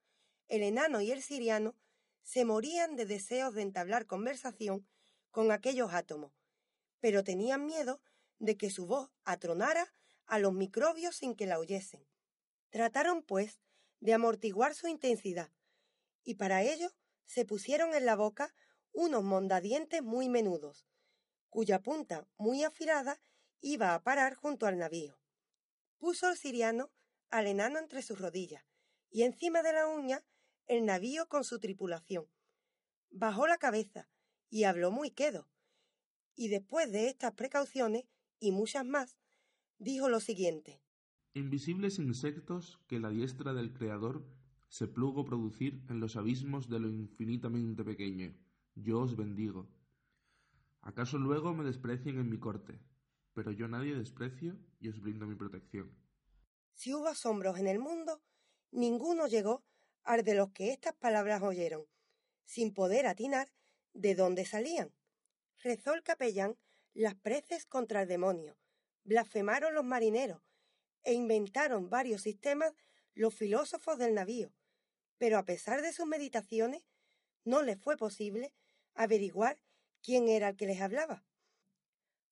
el 0.48 0.64
enano 0.64 1.02
y 1.02 1.12
el 1.12 1.22
siriano 1.22 1.76
se 2.24 2.46
morían 2.46 2.96
de 2.96 3.06
deseos 3.06 3.54
de 3.54 3.62
entablar 3.62 4.06
conversación 4.06 4.88
con 5.32 5.52
aquellos 5.52 5.94
átomos, 5.94 6.34
pero 7.00 7.24
tenían 7.24 7.66
miedo 7.66 8.02
de 8.40 8.58
que 8.58 8.70
su 8.70 8.86
voz 8.86 9.12
atronara 9.24 9.94
a 10.26 10.40
los 10.40 10.54
microbios 10.54 11.16
sin 11.16 11.36
que 11.36 11.48
la 11.48 11.60
oyesen. 11.60 12.06
Trataron, 12.72 13.22
pues, 13.22 13.62
de 14.00 14.14
amortiguar 14.14 14.74
su 14.74 14.88
intensidad, 14.88 15.52
y 16.24 16.36
para 16.36 16.64
ello 16.64 16.90
se 17.26 17.46
pusieron 17.46 17.94
en 17.94 18.06
la 18.06 18.16
boca 18.16 18.56
unos 18.94 19.24
mondadientes 19.24 20.02
muy 20.02 20.30
menudos, 20.30 20.88
cuya 21.50 21.82
punta, 21.82 22.28
muy 22.38 22.64
afilada, 22.64 23.22
iba 23.60 23.94
a 23.94 24.04
parar 24.04 24.36
junto 24.36 24.68
al 24.68 24.78
navío. 24.78 25.20
Puso 25.98 26.30
el 26.30 26.38
siriano 26.38 26.92
al 27.30 27.48
enano 27.48 27.78
entre 27.78 28.02
sus 28.02 28.20
rodillas, 28.20 28.64
y 29.10 29.24
encima 29.24 29.64
de 29.64 29.74
la 29.74 29.88
uña 29.88 30.26
el 30.68 30.86
navío 30.86 31.28
con 31.28 31.44
su 31.44 31.60
tripulación. 31.60 32.32
Bajó 33.10 33.48
la 33.48 33.58
cabeza 33.58 34.10
y 34.50 34.64
habló 34.64 34.92
muy 34.92 35.12
quedo, 35.12 35.50
y 36.36 36.48
después 36.48 36.90
de 36.92 37.08
estas 37.08 37.34
precauciones 37.34 38.06
y 38.40 38.52
muchas 38.52 38.86
más, 38.86 39.18
dijo 39.78 40.08
lo 40.08 40.22
siguiente. 40.22 40.82
Invisibles 41.34 41.98
insectos 41.98 42.78
que 42.88 43.00
la 43.00 43.10
diestra 43.10 43.54
del 43.54 43.74
Creador 43.74 44.28
se 44.68 44.90
plugo 44.90 45.24
producir 45.24 45.82
en 45.88 46.02
los 46.02 46.18
abismos 46.18 46.68
de 46.68 46.80
lo 46.80 46.90
infinitamente 46.90 47.86
pequeño, 47.86 48.36
yo 48.76 49.00
os 49.00 49.16
bendigo. 49.16 49.70
¿Acaso 50.82 51.18
luego 51.18 51.54
me 51.54 51.64
desprecien 51.64 52.20
en 52.20 52.30
mi 52.30 52.38
corte? 52.38 52.82
Pero 53.34 53.52
yo 53.52 53.70
nadie 53.70 53.96
desprecio 53.96 54.60
y 54.82 54.90
os 54.90 55.00
brindo 55.00 55.26
mi 55.26 55.36
protección. 55.36 55.96
Si 56.74 56.94
hubo 56.94 57.08
asombros 57.08 57.58
en 57.60 57.68
el 57.68 57.80
mundo, 57.80 58.22
ninguno 58.72 59.28
llegó 59.28 59.64
al 60.04 60.26
de 60.26 60.36
los 60.36 60.52
que 60.52 60.74
estas 60.74 60.96
palabras 60.96 61.42
oyeron, 61.44 61.86
sin 62.44 62.74
poder 62.74 63.06
atinar 63.06 63.54
de 63.94 64.16
dónde 64.16 64.44
salían. 64.44 64.92
Rezó 65.64 65.94
el 65.94 66.04
capellán 66.04 66.58
las 66.94 67.16
preces 67.16 67.66
contra 67.66 68.02
el 68.02 68.10
demonio, 68.10 68.58
blasfemaron 69.06 69.74
los 69.74 69.86
marineros, 69.86 70.42
e 71.04 71.14
inventaron 71.14 71.90
varios 71.90 72.22
sistemas 72.22 72.74
los 73.14 73.34
filósofos 73.34 73.98
del 73.98 74.14
navío, 74.14 74.54
pero 75.18 75.38
a 75.38 75.46
pesar 75.46 75.82
de 75.82 75.94
sus 75.94 76.06
meditaciones 76.06 76.84
no 77.44 77.62
les 77.62 77.80
fue 77.80 77.98
posible 77.98 78.54
averiguar 78.94 79.60
quién 80.02 80.30
era 80.30 80.50
el 80.50 80.58
que 80.58 80.68
les 80.68 80.82
hablaba. 80.82 81.26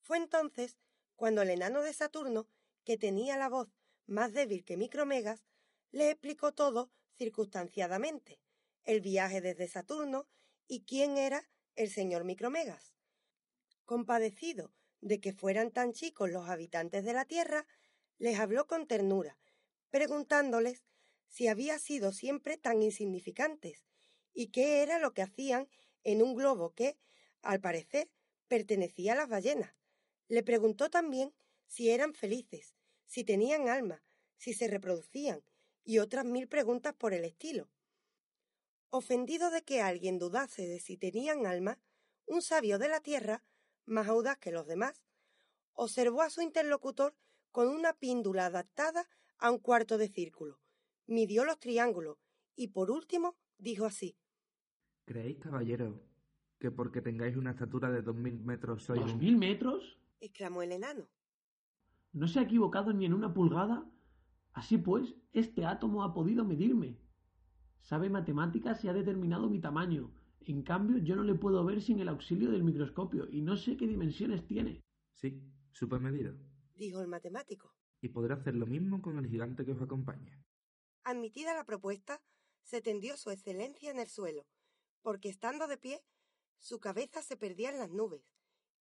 Fue 0.02 0.18
entonces 0.18 0.78
cuando 1.16 1.42
el 1.42 1.50
enano 1.50 1.82
de 1.82 1.94
Saturno, 1.94 2.48
que 2.84 2.98
tenía 2.98 3.38
la 3.38 3.50
voz 3.50 3.68
más 4.08 4.34
débil 4.34 4.64
que 4.64 4.78
Micromegas, 4.78 5.46
le 5.92 6.10
explicó 6.12 6.54
todo 6.54 6.92
circunstanciadamente, 7.18 8.40
el 8.84 9.02
viaje 9.02 9.42
desde 9.42 9.68
Saturno 9.68 10.28
y 10.68 10.84
quién 10.84 11.18
era 11.18 11.50
el 11.76 11.90
señor 11.90 12.24
Micromegas. 12.24 12.96
Compadecido 13.86 14.72
de 15.02 15.20
que 15.20 15.34
fueran 15.34 15.72
tan 15.72 15.94
chicos 15.94 16.30
los 16.30 16.50
habitantes 16.50 17.04
de 17.04 17.14
la 17.14 17.26
Tierra, 17.26 17.66
les 18.20 18.38
habló 18.38 18.68
con 18.68 18.86
ternura, 18.86 19.38
preguntándoles 19.90 20.84
si 21.28 21.48
había 21.48 21.80
sido 21.80 22.12
siempre 22.12 22.58
tan 22.58 22.84
insignificantes 22.84 23.86
y 24.34 24.48
qué 24.48 24.84
era 24.84 25.00
lo 25.00 25.14
que 25.14 25.22
hacían 25.22 25.68
en 26.04 26.22
un 26.22 26.36
globo 26.36 26.74
que, 26.74 26.98
al 27.42 27.60
parecer, 27.60 28.10
pertenecía 28.48 29.14
a 29.14 29.16
las 29.16 29.30
ballenas. 29.30 29.74
Le 30.28 30.44
preguntó 30.44 30.90
también 30.90 31.34
si 31.68 31.90
eran 31.90 32.14
felices, 32.14 32.76
si 33.06 33.24
tenían 33.24 33.70
alma, 33.70 34.04
si 34.38 34.54
se 34.54 34.68
reproducían, 34.68 35.44
y 35.84 36.00
otras 36.00 36.26
mil 36.26 36.48
preguntas 36.48 36.94
por 36.94 37.14
el 37.14 37.26
estilo. 37.26 37.70
Ofendido 38.90 39.50
de 39.50 39.64
que 39.64 39.82
alguien 39.82 40.20
dudase 40.20 40.68
de 40.68 40.80
si 40.80 40.98
tenían 40.98 41.46
alma, 41.46 41.80
un 42.26 42.42
sabio 42.42 42.78
de 42.80 42.90
la 42.90 43.00
tierra, 43.00 43.44
más 43.86 44.08
audaz 44.08 44.38
que 44.38 44.52
los 44.52 44.68
demás, 44.68 45.02
observó 45.74 46.22
a 46.22 46.30
su 46.30 46.42
interlocutor 46.42 47.16
con 47.52 47.68
una 47.68 47.94
píndula 47.94 48.46
adaptada 48.48 49.08
a 49.38 49.52
un 49.52 49.60
cuarto 49.60 49.98
de 49.98 50.08
círculo, 50.08 50.60
midió 51.08 51.46
los 51.46 51.60
triángulos 51.60 52.18
y 52.56 52.68
por 52.70 52.92
último 52.92 53.38
dijo 53.58 53.86
así 53.86 54.16
¿Creéis, 55.06 55.38
caballero, 55.40 56.04
que 56.60 56.72
porque 56.72 57.02
tengáis 57.02 57.36
una 57.36 57.52
estatura 57.52 57.90
de 57.90 58.02
dos 58.02 58.16
mil 58.16 58.40
metros 58.40 58.84
sois 58.84 59.02
¿Dos 59.02 59.16
mil 59.16 59.38
metros? 59.38 59.98
exclamó 60.20 60.62
el 60.62 60.72
enano. 60.74 61.10
No 62.12 62.28
se 62.28 62.40
ha 62.40 62.44
equivocado 62.44 62.92
ni 62.94 63.06
en 63.06 63.14
una 63.14 63.34
pulgada. 63.34 63.90
Así 64.54 64.78
pues, 64.78 65.16
este 65.32 65.66
átomo 65.66 66.04
ha 66.04 66.14
podido 66.14 66.44
medirme. 66.44 66.98
Sabe 67.82 68.10
matemáticas 68.10 68.84
y 68.84 68.90
ha 68.90 68.94
determinado 68.94 69.50
mi 69.50 69.60
tamaño. 69.60 70.12
En 70.42 70.64
cambio, 70.64 70.98
yo 70.98 71.16
no 71.16 71.24
le 71.24 71.36
puedo 71.36 71.64
ver 71.64 71.82
sin 71.82 72.00
el 72.00 72.10
auxilio 72.10 72.52
del 72.52 72.64
microscopio 72.64 73.30
y 73.30 73.42
no 73.42 73.56
sé 73.58 73.78
qué 73.78 73.88
dimensiones 73.88 74.46
tiene. 74.46 74.82
Sí, 75.14 75.42
supe 75.72 76.00
medirlo. 76.00 76.38
Dijo 76.80 77.02
el 77.02 77.08
matemático. 77.08 77.76
Y 78.02 78.10
podré 78.10 78.34
hacer 78.34 78.56
lo 78.56 78.65
mismo 78.65 79.02
con 79.02 79.20
el 79.20 79.30
gigante 79.30 79.65
que 79.65 79.74
os 79.74 79.82
acompaña. 79.82 80.42
Admitida 81.04 81.54
la 81.54 81.65
propuesta, 81.65 82.24
se 82.63 82.82
tendió 82.82 83.18
su 83.18 83.30
excelencia 83.30 83.92
en 83.92 84.00
el 84.00 84.08
suelo, 84.08 84.48
porque 85.02 85.30
estando 85.30 85.68
de 85.68 85.78
pie, 85.78 86.04
su 86.58 86.80
cabeza 86.80 87.22
se 87.22 87.38
perdía 87.38 87.70
en 87.70 87.80
las 87.80 87.89
nubes, 87.89 88.24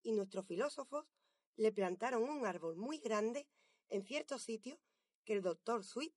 y 0.03 0.13
nuestros 0.13 0.47
filósofos 0.47 1.07
le 1.57 1.73
plantaron 1.73 2.23
un 2.23 2.47
árbol 2.47 2.77
muy 2.77 2.99
grande 2.99 3.49
en 3.89 4.05
cierto 4.05 4.39
sitio 4.39 4.79
que 5.25 5.35
el 5.35 5.43
doctor 5.43 5.85
Sweet 5.85 6.15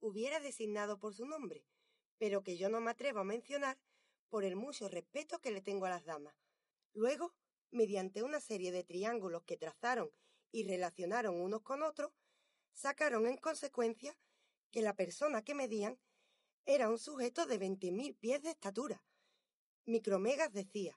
hubiera 0.00 0.40
designado 0.40 0.98
por 0.98 1.14
su 1.14 1.24
nombre, 1.26 1.64
pero 2.18 2.42
que 2.42 2.56
yo 2.56 2.68
no 2.68 2.80
me 2.80 2.90
atrevo 2.90 3.20
a 3.20 3.24
mencionar 3.24 3.78
por 4.28 4.44
el 4.44 4.56
mucho 4.56 4.88
respeto 4.88 5.40
que 5.40 5.50
le 5.50 5.62
tengo 5.62 5.86
a 5.86 5.90
las 5.90 6.04
damas. 6.04 6.34
Luego, 6.92 7.34
mediante 7.70 8.22
una 8.22 8.40
serie 8.40 8.72
de 8.72 8.84
triángulos 8.84 9.44
que 9.44 9.56
trazaron 9.56 10.10
y 10.52 10.64
relacionaron 10.64 11.40
unos 11.40 11.62
con 11.62 11.82
otros, 11.82 12.12
sacaron 12.72 13.26
en 13.26 13.38
consecuencia 13.38 14.16
que 14.70 14.82
la 14.82 14.94
persona 14.94 15.42
que 15.42 15.54
medían 15.54 15.98
era 16.64 16.88
un 16.88 16.98
sujeto 16.98 17.46
de 17.46 17.58
veinte 17.58 17.90
mil 17.90 18.14
pies 18.14 18.42
de 18.42 18.50
estatura. 18.50 19.02
Micromegas 19.86 20.52
decía 20.52 20.96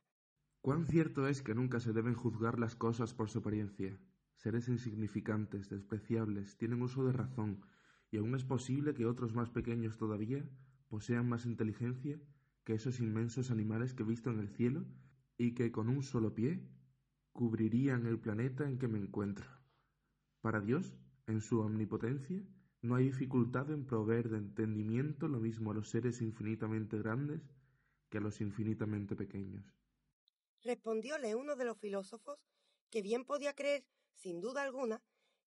Cuán 0.61 0.85
cierto 0.85 1.27
es 1.27 1.41
que 1.41 1.55
nunca 1.55 1.79
se 1.79 1.93
deben 1.93 2.15
juzgar 2.15 2.59
las 2.59 2.75
cosas 2.75 3.13
por 3.13 3.29
su 3.29 3.39
apariencia. 3.39 3.99
Seres 4.35 4.67
insignificantes, 4.67 5.69
despreciables, 5.69 6.57
tienen 6.57 6.81
uso 6.81 7.05
de 7.05 7.13
razón, 7.13 7.65
y 8.11 8.17
aún 8.17 8.35
es 8.35 8.43
posible 8.43 8.93
que 8.93 9.05
otros 9.05 9.33
más 9.33 9.49
pequeños 9.49 9.97
todavía 9.97 10.43
posean 10.89 11.27
más 11.27 11.45
inteligencia 11.45 12.19
que 12.63 12.73
esos 12.73 12.99
inmensos 12.99 13.51
animales 13.51 13.93
que 13.93 14.03
he 14.03 14.05
visto 14.05 14.29
en 14.31 14.39
el 14.39 14.49
cielo 14.49 14.85
y 15.37 15.53
que 15.53 15.71
con 15.71 15.87
un 15.87 16.03
solo 16.03 16.33
pie 16.33 16.67
cubrirían 17.35 18.05
el 18.05 18.17
planeta 18.17 18.63
en 18.63 18.79
que 18.79 18.87
me 18.87 18.97
encuentro. 18.97 19.45
Para 20.39 20.61
Dios, 20.61 20.95
en 21.27 21.41
su 21.41 21.59
omnipotencia, 21.59 22.41
no 22.81 22.95
hay 22.95 23.07
dificultad 23.07 23.69
en 23.71 23.85
proveer 23.85 24.29
de 24.29 24.37
entendimiento 24.37 25.27
lo 25.27 25.41
mismo 25.41 25.71
a 25.71 25.73
los 25.73 25.89
seres 25.89 26.21
infinitamente 26.21 26.97
grandes 26.97 27.41
que 28.09 28.19
a 28.19 28.21
los 28.21 28.39
infinitamente 28.39 29.17
pequeños. 29.17 29.65
Respondióle 30.63 31.35
uno 31.35 31.57
de 31.57 31.65
los 31.65 31.77
filósofos 31.77 32.39
que 32.89 33.01
bien 33.01 33.25
podía 33.25 33.53
creer, 33.53 33.85
sin 34.13 34.39
duda 34.39 34.63
alguna, 34.63 35.03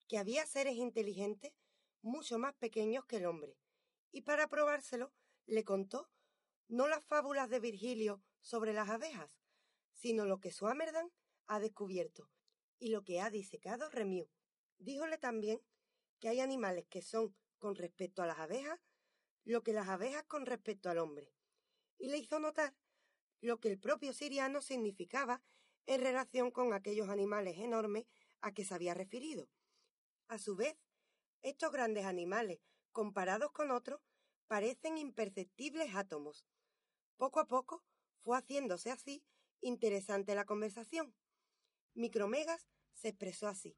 que 0.09 0.19
había 0.19 0.45
seres 0.45 0.75
inteligentes 0.75 1.55
mucho 2.03 2.39
más 2.39 2.55
pequeños 2.57 3.07
que 3.07 3.17
el 3.17 3.25
hombre, 3.25 3.57
y 4.13 4.21
para 4.21 4.49
probárselo 4.49 5.11
le 5.47 5.65
contó 5.65 6.11
no 6.69 6.87
las 6.87 7.03
fábulas 7.07 7.49
de 7.49 7.61
Virgilio 7.61 8.21
sobre 8.43 8.75
las 8.75 8.91
abejas, 8.91 9.31
sino 9.95 10.27
lo 10.27 10.39
que 10.39 10.53
Swammerdam 10.53 11.09
ha 11.49 11.59
descubierto 11.59 12.31
y 12.79 12.91
lo 12.91 13.05
que 13.05 13.21
ha 13.21 13.31
disecado 13.31 13.91
Remieux. 13.91 14.31
Díjole 14.79 15.19
también 15.19 15.61
que 16.21 16.29
hay 16.29 16.41
animales 16.41 16.87
que 16.89 17.03
son, 17.03 17.35
con 17.59 17.75
respecto 17.75 18.23
a 18.23 18.27
las 18.27 18.39
abejas, 18.39 18.79
lo 19.45 19.63
que 19.63 19.73
las 19.73 19.89
abejas 19.89 20.23
con 20.25 20.47
respecto 20.47 20.91
al 20.91 20.99
hombre, 20.99 21.33
y 21.99 22.09
le 22.09 22.19
hizo 22.19 22.39
notar 22.39 22.77
lo 23.41 23.59
que 23.59 23.69
el 23.69 23.79
propio 23.79 24.13
siriano 24.13 24.61
significaba 24.61 25.43
en 25.87 26.01
relación 26.01 26.51
con 26.51 26.73
aquellos 26.73 27.09
animales 27.09 27.57
enormes 27.59 28.07
a 28.41 28.53
que 28.53 28.65
se 28.65 28.75
había 28.75 28.95
referido. 28.95 29.49
A 30.29 30.39
su 30.39 30.55
vez, 30.55 30.77
estos 31.43 31.73
grandes 31.73 32.05
animales, 32.05 32.61
comparados 32.93 33.51
con 33.53 33.71
otros, 33.71 34.01
parecen 34.49 34.99
imperceptibles 34.99 35.95
átomos. 35.95 36.47
Poco 37.17 37.41
a 37.41 37.47
poco 37.47 37.83
fue 38.23 38.37
haciéndose 38.37 38.91
así 38.91 39.25
interesante 39.61 40.35
la 40.35 40.45
conversación. 40.45 41.15
Micromegas 41.95 42.67
se 42.93 43.09
expresó 43.09 43.49
así. 43.49 43.77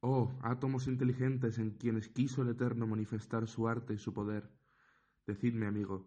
Oh, 0.00 0.32
átomos 0.42 0.86
inteligentes 0.86 1.58
en 1.58 1.72
quienes 1.72 2.08
quiso 2.08 2.42
el 2.42 2.48
Eterno 2.48 2.86
manifestar 2.86 3.46
su 3.46 3.68
arte 3.68 3.92
y 3.94 3.98
su 3.98 4.14
poder. 4.14 4.50
Decidme, 5.26 5.66
amigo, 5.66 6.06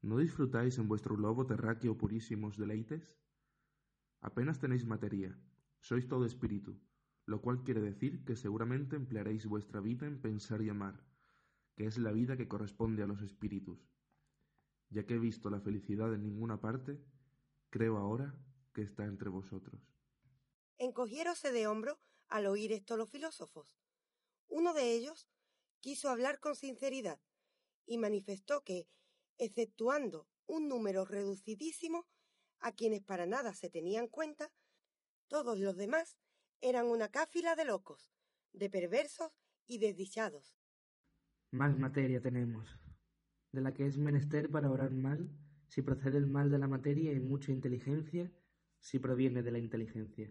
¿no 0.00 0.18
disfrutáis 0.18 0.78
en 0.78 0.86
vuestro 0.86 1.16
globo 1.16 1.44
terráqueo 1.44 1.98
purísimos 1.98 2.56
deleites? 2.56 3.18
Apenas 4.20 4.60
tenéis 4.60 4.86
materia, 4.86 5.36
sois 5.80 6.06
todo 6.06 6.24
espíritu, 6.24 6.80
lo 7.26 7.42
cual 7.42 7.64
quiere 7.64 7.80
decir 7.80 8.24
que 8.24 8.36
seguramente 8.36 8.94
emplearéis 8.94 9.46
vuestra 9.46 9.80
vida 9.80 10.06
en 10.06 10.20
pensar 10.20 10.62
y 10.62 10.68
amar, 10.68 11.04
que 11.74 11.86
es 11.86 11.98
la 11.98 12.12
vida 12.12 12.36
que 12.36 12.46
corresponde 12.46 13.02
a 13.02 13.08
los 13.08 13.22
espíritus. 13.22 13.90
Ya 14.90 15.04
que 15.04 15.14
he 15.14 15.18
visto 15.18 15.50
la 15.50 15.60
felicidad 15.60 16.14
en 16.14 16.22
ninguna 16.22 16.60
parte, 16.60 17.02
creo 17.70 17.96
ahora 17.96 18.38
que 18.72 18.82
está 18.82 19.04
entre 19.06 19.28
vosotros. 19.28 19.92
Encogiéronse 20.82 21.52
de 21.52 21.68
hombro 21.68 22.00
al 22.26 22.44
oír 22.46 22.72
esto 22.72 22.96
los 22.96 23.08
filósofos. 23.08 23.78
Uno 24.48 24.74
de 24.74 24.96
ellos 24.96 25.28
quiso 25.78 26.08
hablar 26.08 26.40
con 26.40 26.56
sinceridad 26.56 27.20
y 27.86 27.98
manifestó 27.98 28.64
que, 28.64 28.88
exceptuando 29.38 30.26
un 30.44 30.66
número 30.66 31.04
reducidísimo, 31.04 32.08
a 32.58 32.72
quienes 32.72 33.04
para 33.04 33.26
nada 33.26 33.54
se 33.54 33.70
tenían 33.70 34.08
cuenta, 34.08 34.50
todos 35.28 35.56
los 35.56 35.76
demás 35.76 36.18
eran 36.60 36.86
una 36.86 37.08
cáfila 37.10 37.54
de 37.54 37.64
locos, 37.64 38.10
de 38.52 38.68
perversos 38.68 39.30
y 39.68 39.78
desdichados. 39.78 40.56
Más 41.52 41.78
materia 41.78 42.20
tenemos, 42.20 42.76
de 43.52 43.60
la 43.60 43.72
que 43.72 43.86
es 43.86 43.98
menester 43.98 44.50
para 44.50 44.68
orar 44.68 44.90
mal, 44.90 45.30
si 45.68 45.80
procede 45.80 46.18
el 46.18 46.26
mal 46.26 46.50
de 46.50 46.58
la 46.58 46.66
materia 46.66 47.12
y 47.12 47.20
mucha 47.20 47.52
inteligencia, 47.52 48.32
si 48.80 48.98
proviene 48.98 49.44
de 49.44 49.52
la 49.52 49.60
inteligencia. 49.60 50.28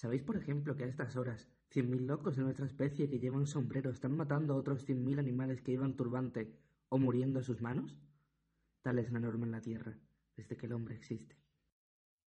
¿Sabéis, 0.00 0.22
por 0.22 0.36
ejemplo, 0.36 0.76
que 0.76 0.84
a 0.84 0.86
estas 0.86 1.16
horas 1.16 1.48
cien 1.70 1.90
mil 1.90 2.06
locos 2.06 2.36
de 2.36 2.44
nuestra 2.44 2.66
especie 2.66 3.10
que 3.10 3.18
llevan 3.18 3.48
sombrero 3.48 3.90
están 3.90 4.16
matando 4.16 4.54
a 4.54 4.56
otros 4.56 4.84
cien 4.84 5.02
mil 5.02 5.18
animales 5.18 5.60
que 5.60 5.72
llevan 5.72 5.96
turbante 5.96 6.56
o 6.88 6.98
muriendo 6.98 7.40
a 7.40 7.42
sus 7.42 7.60
manos? 7.60 7.98
Tal 8.80 9.00
es 9.00 9.10
la 9.10 9.18
norma 9.18 9.46
en 9.46 9.50
la 9.50 9.60
tierra 9.60 9.98
desde 10.36 10.56
que 10.56 10.66
el 10.66 10.74
hombre 10.74 10.94
existe. 10.94 11.36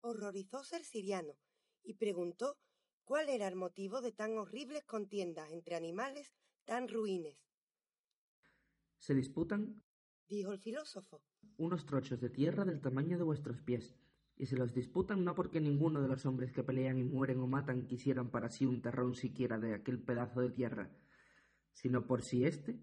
Horrorizóse 0.01 0.75
el 0.75 0.84
siriano 0.84 1.38
y 1.81 1.93
preguntó 1.93 2.57
cuál 3.05 3.29
era 3.29 3.47
el 3.47 3.55
motivo 3.55 4.01
de 4.01 4.12
tan 4.12 4.38
horribles 4.38 4.84
contiendas 4.84 5.49
entre 5.49 5.75
animales 5.75 6.36
tan 6.65 6.89
ruines. 6.89 7.38
Se 8.97 9.13
disputan, 9.13 9.81
dijo 10.27 10.51
el 10.51 10.60
filósofo, 10.60 11.23
unos 11.55 11.86
trochos 11.86 12.19
de 12.19 12.29
tierra 12.29 12.65
del 12.65 12.81
tamaño 12.81 13.17
de 13.17 13.23
vuestros 13.23 13.62
pies, 13.62 13.95
y 14.38 14.48
se 14.48 14.58
los 14.58 14.74
disputan 14.74 15.24
no 15.24 15.36
porque 15.36 15.62
ninguno 15.62 16.02
de 16.02 16.08
los 16.08 16.26
hombres 16.26 16.52
que 16.52 16.63
pelean 16.63 16.98
y 16.98 17.04
mueren 17.04 17.39
o 17.39 17.48
matan 17.48 17.86
quisieran 17.86 18.30
para 18.32 18.50
sí 18.50 18.65
un 18.65 18.82
terrón 18.82 19.15
siquiera 19.15 19.60
de 19.60 19.74
aquel 19.74 20.00
pedazo 20.00 20.41
de 20.41 20.50
tierra, 20.50 20.91
sino 21.74 22.08
por 22.08 22.24
si 22.24 22.46
éste 22.46 22.80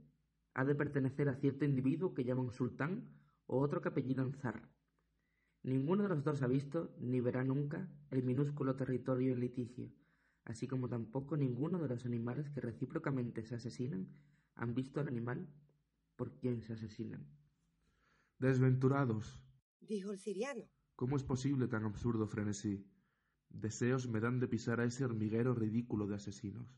ha 0.55 0.65
de 0.65 0.75
pertenecer 0.75 1.29
a 1.29 1.37
cierto 1.37 1.65
individuo 1.65 2.15
que 2.15 2.25
llaman 2.25 2.51
sultán 2.51 3.09
o 3.47 3.61
otro 3.61 3.81
que 3.81 3.89
apellidan 3.89 4.33
zar. 4.35 4.69
Ninguno 5.63 6.05
de 6.05 6.11
los 6.11 6.25
dos 6.25 6.43
ha 6.43 6.47
visto, 6.47 6.95
ni 6.99 7.21
verá 7.21 7.45
nunca, 7.45 7.89
el 8.11 8.23
minúsculo 8.23 8.77
territorio 8.77 9.33
en 9.33 9.41
litigio, 9.41 9.93
así 10.45 10.69
como 10.69 10.89
tampoco 10.89 11.37
ninguno 11.37 11.79
de 11.79 11.89
los 11.89 12.07
animales 12.07 12.51
que 12.51 12.61
recíprocamente 12.61 13.45
se 13.45 13.57
asesinan 13.57 14.09
han 14.55 14.75
visto 14.75 15.01
al 15.01 15.09
animal 15.09 15.49
por 16.17 16.35
quien 16.37 16.63
se 16.63 16.73
asesinan. 16.73 17.27
Desventurados, 18.39 19.41
dijo 19.81 20.13
el 20.13 20.19
siriano. 20.19 20.69
¿Cómo 20.99 21.15
es 21.15 21.23
posible 21.23 21.69
tan 21.69 21.85
absurdo 21.85 22.27
frenesí? 22.27 22.85
Deseos 23.51 24.09
me 24.09 24.19
dan 24.19 24.41
de 24.41 24.49
pisar 24.49 24.81
a 24.81 24.85
ese 24.85 25.05
hormiguero 25.05 25.55
ridículo 25.55 26.09
de 26.09 26.17
asesinos. 26.17 26.77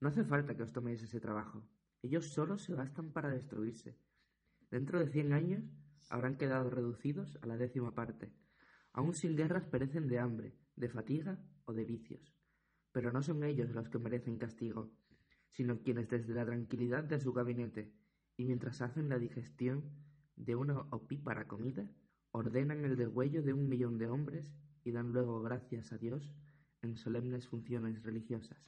No 0.00 0.08
hace 0.08 0.24
falta 0.24 0.56
que 0.56 0.64
os 0.64 0.72
toméis 0.72 1.00
ese 1.04 1.20
trabajo. 1.20 1.62
Ellos 2.02 2.32
solos 2.34 2.62
se 2.62 2.74
bastan 2.74 3.12
para 3.12 3.30
destruirse. 3.30 3.96
Dentro 4.72 4.98
de 4.98 5.06
cien 5.06 5.32
años 5.32 5.62
habrán 6.10 6.36
quedado 6.36 6.68
reducidos 6.68 7.38
a 7.42 7.46
la 7.46 7.56
décima 7.56 7.94
parte. 7.94 8.34
Aún 8.92 9.14
sin 9.14 9.36
guerras 9.36 9.68
perecen 9.68 10.08
de 10.08 10.18
hambre, 10.18 10.58
de 10.74 10.88
fatiga 10.88 11.38
o 11.64 11.72
de 11.72 11.84
vicios. 11.84 12.34
Pero 12.90 13.12
no 13.12 13.22
son 13.22 13.44
ellos 13.44 13.70
los 13.70 13.88
que 13.88 14.00
merecen 14.00 14.36
castigo, 14.36 14.90
sino 15.52 15.80
quienes 15.84 16.08
desde 16.08 16.34
la 16.34 16.44
tranquilidad 16.44 17.04
de 17.04 17.20
su 17.20 17.32
gabinete 17.32 17.94
y 18.36 18.46
mientras 18.46 18.82
hacen 18.82 19.08
la 19.08 19.20
digestión 19.20 19.92
de 20.34 20.56
una 20.56 20.80
opípara 20.90 21.46
comida, 21.46 21.88
ordenan 22.32 22.84
el 22.84 22.96
degüello 22.96 23.42
de 23.42 23.52
un 23.52 23.68
millón 23.68 23.98
de 23.98 24.08
hombres 24.08 24.52
y 24.84 24.90
dan 24.90 25.12
luego 25.12 25.40
gracias 25.42 25.92
a 25.92 25.98
Dios 25.98 26.34
en 26.80 26.96
solemnes 26.96 27.46
funciones 27.46 28.02
religiosas. 28.02 28.58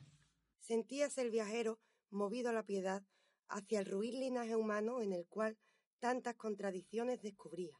Sentíase 0.58 1.22
el 1.22 1.30
viajero, 1.30 1.80
movido 2.10 2.50
a 2.50 2.52
la 2.52 2.64
piedad, 2.64 3.02
hacia 3.48 3.80
el 3.80 3.86
ruin 3.86 4.20
linaje 4.20 4.56
humano 4.56 5.00
en 5.00 5.12
el 5.12 5.26
cual 5.26 5.58
tantas 5.98 6.36
contradicciones 6.36 7.22
descubría. 7.22 7.76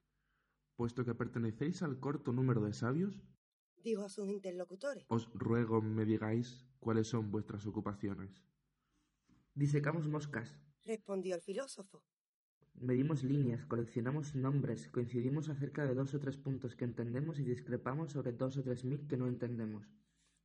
Puesto 0.77 1.05
que 1.05 1.15
pertenecéis 1.15 1.83
al 1.83 2.01
corto 2.01 2.33
número 2.33 2.63
de 2.63 2.73
sabios, 2.73 3.23
dijo 3.77 4.05
a 4.05 4.09
sus 4.09 4.29
interlocutores, 4.29 5.05
os 5.09 5.31
ruego 5.35 5.81
me 5.81 6.05
digáis 6.05 6.67
cuáles 6.81 7.09
son 7.09 7.31
vuestras 7.31 7.67
ocupaciones. 7.67 8.43
Disecamos 9.55 10.09
moscas, 10.09 10.59
respondió 10.83 11.37
el 11.37 11.43
filósofo. 11.43 12.03
Medimos 12.75 13.23
líneas, 13.23 13.65
coleccionamos 13.67 14.35
nombres, 14.35 14.89
coincidimos 14.89 15.49
acerca 15.49 15.85
de 15.87 15.95
dos 15.95 16.15
o 16.15 16.21
tres 16.21 16.37
puntos 16.37 16.77
que 16.77 16.85
entendemos 16.85 17.39
y 17.39 17.45
discrepamos 17.45 18.13
sobre 18.13 18.33
dos 18.33 18.57
o 18.59 18.63
tres 18.63 18.85
mil 18.85 19.07
que 19.07 19.17
no 19.17 19.27
entendemos. 19.27 19.87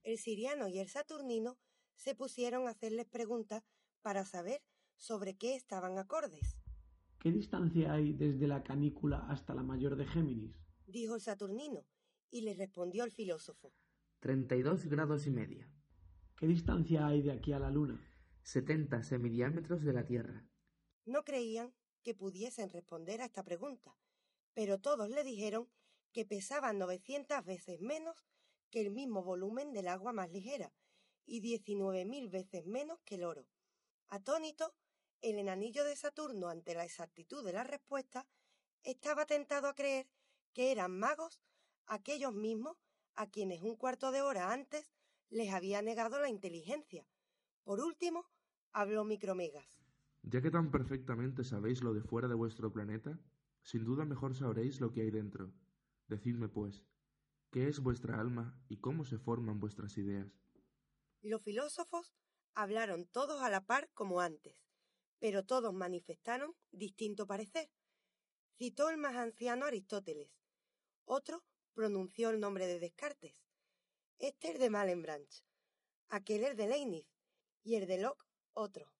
El 0.03 0.17
siriano 0.17 0.67
y 0.67 0.79
el 0.79 0.87
saturnino 0.87 1.57
se 1.95 2.15
pusieron 2.15 2.67
a 2.67 2.71
hacerles 2.71 3.07
preguntas 3.07 3.63
para 4.01 4.25
saber 4.25 4.61
sobre 4.95 5.35
qué 5.35 5.55
estaban 5.55 5.97
acordes. 5.97 6.61
¿Qué 7.19 7.31
distancia 7.31 7.93
hay 7.93 8.13
desde 8.13 8.47
la 8.47 8.63
canícula 8.63 9.25
hasta 9.27 9.53
la 9.53 9.63
mayor 9.63 9.97
de 9.97 10.05
Géminis? 10.05 10.55
dijo 10.89 11.15
el 11.15 11.21
Saturnino, 11.21 11.85
y 12.31 12.41
le 12.41 12.53
respondió 12.53 13.03
el 13.03 13.11
filósofo. 13.11 13.73
Treinta 14.19 14.55
y 14.55 14.61
dos 14.61 14.85
grados 14.85 15.27
y 15.27 15.31
medio. 15.31 15.67
¿Qué 16.35 16.47
distancia 16.47 17.07
hay 17.07 17.21
de 17.21 17.31
aquí 17.31 17.53
a 17.53 17.59
la 17.59 17.69
Luna? 17.69 18.01
Setenta 18.41 19.03
semidiámetros 19.03 19.83
de 19.83 19.93
la 19.93 20.05
Tierra. 20.05 20.47
No 21.05 21.23
creían 21.23 21.73
que 22.03 22.15
pudiesen 22.15 22.69
responder 22.69 23.21
a 23.21 23.25
esta 23.25 23.43
pregunta, 23.43 23.95
pero 24.53 24.79
todos 24.79 25.09
le 25.09 25.23
dijeron 25.23 25.69
que 26.11 26.25
pesaban 26.25 26.77
novecientas 26.77 27.45
veces 27.45 27.79
menos 27.81 28.25
que 28.69 28.81
el 28.81 28.91
mismo 28.91 29.23
volumen 29.23 29.73
del 29.73 29.87
agua 29.87 30.13
más 30.13 30.29
ligera 30.31 30.73
y 31.25 31.41
diecinueve 31.41 32.05
mil 32.05 32.29
veces 32.29 32.65
menos 32.65 32.99
que 33.05 33.15
el 33.15 33.23
oro. 33.23 33.47
Atónito, 34.07 34.73
el 35.21 35.37
enanillo 35.37 35.83
de 35.83 35.95
Saturno, 35.95 36.49
ante 36.49 36.73
la 36.73 36.85
exactitud 36.85 37.45
de 37.45 37.53
la 37.53 37.63
respuesta, 37.63 38.27
estaba 38.83 39.25
tentado 39.25 39.67
a 39.67 39.75
creer 39.75 40.07
que 40.53 40.71
eran 40.71 40.97
magos 40.97 41.39
aquellos 41.85 42.33
mismos 42.33 42.77
a 43.15 43.27
quienes 43.27 43.61
un 43.61 43.75
cuarto 43.75 44.11
de 44.11 44.21
hora 44.21 44.51
antes 44.51 44.91
les 45.29 45.53
había 45.53 45.81
negado 45.81 46.19
la 46.19 46.29
inteligencia. 46.29 47.07
Por 47.63 47.81
último, 47.81 48.25
habló 48.71 49.03
Micromegas. 49.03 49.78
Ya 50.23 50.41
que 50.41 50.51
tan 50.51 50.71
perfectamente 50.71 51.43
sabéis 51.43 51.81
lo 51.81 51.93
de 51.93 52.01
fuera 52.01 52.27
de 52.27 52.35
vuestro 52.35 52.71
planeta, 52.71 53.19
sin 53.63 53.85
duda 53.85 54.05
mejor 54.05 54.35
sabréis 54.35 54.79
lo 54.81 54.91
que 54.91 55.01
hay 55.01 55.11
dentro. 55.11 55.51
Decidme, 56.07 56.49
pues, 56.49 56.85
¿qué 57.51 57.67
es 57.67 57.79
vuestra 57.79 58.19
alma 58.19 58.59
y 58.67 58.77
cómo 58.77 59.05
se 59.05 59.17
forman 59.17 59.59
vuestras 59.59 59.97
ideas? 59.97 60.27
Los 61.21 61.41
filósofos 61.43 62.13
hablaron 62.53 63.05
todos 63.05 63.41
a 63.41 63.49
la 63.49 63.65
par 63.65 63.89
como 63.93 64.21
antes, 64.21 64.61
pero 65.19 65.45
todos 65.45 65.73
manifestaron 65.73 66.53
distinto 66.71 67.27
parecer. 67.27 67.69
Citó 68.57 68.89
el 68.89 68.97
más 68.97 69.15
anciano 69.15 69.65
Aristóteles. 69.65 70.31
Otro 71.05 71.43
pronunció 71.73 72.29
el 72.29 72.39
nombre 72.39 72.67
de 72.67 72.79
Descartes. 72.79 73.35
Este 74.17 74.51
es 74.51 74.59
de 74.59 74.69
Malenbranch. 74.69 75.43
Aquel 76.09 76.43
es 76.43 76.57
de 76.57 76.67
Leibniz. 76.67 77.07
Y 77.63 77.75
el 77.75 77.87
de 77.87 77.99
Locke, 77.99 78.25
otro. 78.53 78.91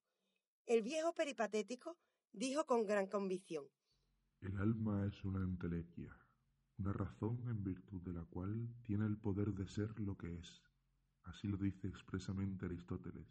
El 0.69 0.83
viejo 0.83 1.15
peripatético 1.15 1.97
dijo 2.31 2.67
con 2.67 2.85
gran 2.85 3.07
convicción. 3.07 3.65
El 4.39 4.55
alma 4.59 5.03
es 5.07 5.25
una 5.25 5.39
entelequia, 5.39 6.15
una 6.77 6.93
razón 6.93 7.43
en 7.49 7.63
virtud 7.63 8.03
de 8.03 8.13
la 8.13 8.23
cual 8.25 8.69
tiene 8.83 9.07
el 9.07 9.17
poder 9.17 9.47
de 9.55 9.65
ser 9.65 9.99
lo 9.99 10.15
que 10.15 10.37
es. 10.37 10.61
Así 11.23 11.47
lo 11.47 11.57
dice 11.57 11.87
expresamente 11.87 12.67
Aristóteles 12.67 13.25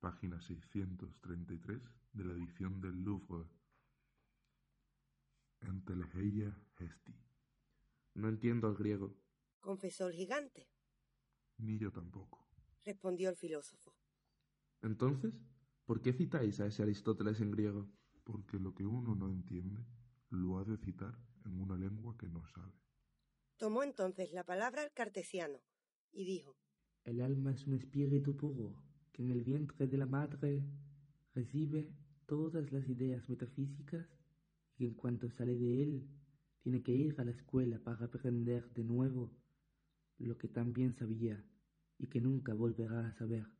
página 0.00 0.40
633 0.40 1.82
de 2.12 2.24
la 2.24 2.32
edición 2.32 2.80
del 2.80 3.02
Louvre. 3.02 3.44
Entelegeia 5.60 6.56
Hesti. 6.78 7.14
No 8.14 8.28
entiendo 8.28 8.68
el 8.68 8.76
griego. 8.76 9.14
Confesó 9.60 10.06
el 10.06 10.14
gigante. 10.14 10.70
Ni 11.58 11.76
yo 11.78 11.92
tampoco. 11.92 12.48
Respondió 12.82 13.28
el 13.28 13.36
filósofo. 13.36 13.94
Entonces, 14.80 15.34
¿por 15.86 16.02
qué 16.02 16.12
citáis 16.12 16.60
a 16.60 16.66
ese 16.66 16.82
Aristóteles 16.82 17.40
en 17.40 17.50
griego? 17.50 17.88
porque 18.26 18.58
lo 18.58 18.74
que 18.74 18.84
uno 18.84 19.14
no 19.14 19.30
entiende 19.30 19.86
lo 20.30 20.58
ha 20.58 20.64
de 20.64 20.76
citar 20.78 21.16
en 21.44 21.60
una 21.60 21.76
lengua 21.76 22.16
que 22.18 22.28
no 22.28 22.44
sabe. 22.48 22.72
Tomó 23.56 23.84
entonces 23.84 24.32
la 24.32 24.44
palabra 24.44 24.82
el 24.82 24.90
cartesiano 24.92 25.60
y 26.12 26.24
dijo, 26.24 26.56
El 27.04 27.20
alma 27.20 27.52
es 27.52 27.66
un 27.68 27.74
espíritu 27.74 28.36
puro 28.36 28.82
que 29.12 29.22
en 29.22 29.30
el 29.30 29.44
vientre 29.44 29.86
de 29.86 29.96
la 29.96 30.06
madre 30.06 30.64
recibe 31.34 31.88
todas 32.26 32.72
las 32.72 32.88
ideas 32.88 33.28
metafísicas 33.28 34.08
y 34.76 34.86
en 34.86 34.94
cuanto 34.94 35.30
sale 35.30 35.54
de 35.54 35.82
él 35.84 36.08
tiene 36.58 36.82
que 36.82 36.92
ir 36.92 37.14
a 37.20 37.24
la 37.24 37.30
escuela 37.30 37.78
para 37.78 38.06
aprender 38.06 38.68
de 38.74 38.82
nuevo 38.82 39.30
lo 40.18 40.36
que 40.36 40.48
también 40.48 40.94
sabía 40.94 41.44
y 41.96 42.08
que 42.08 42.20
nunca 42.20 42.54
volverá 42.54 43.06
a 43.06 43.12
saber. 43.12 43.55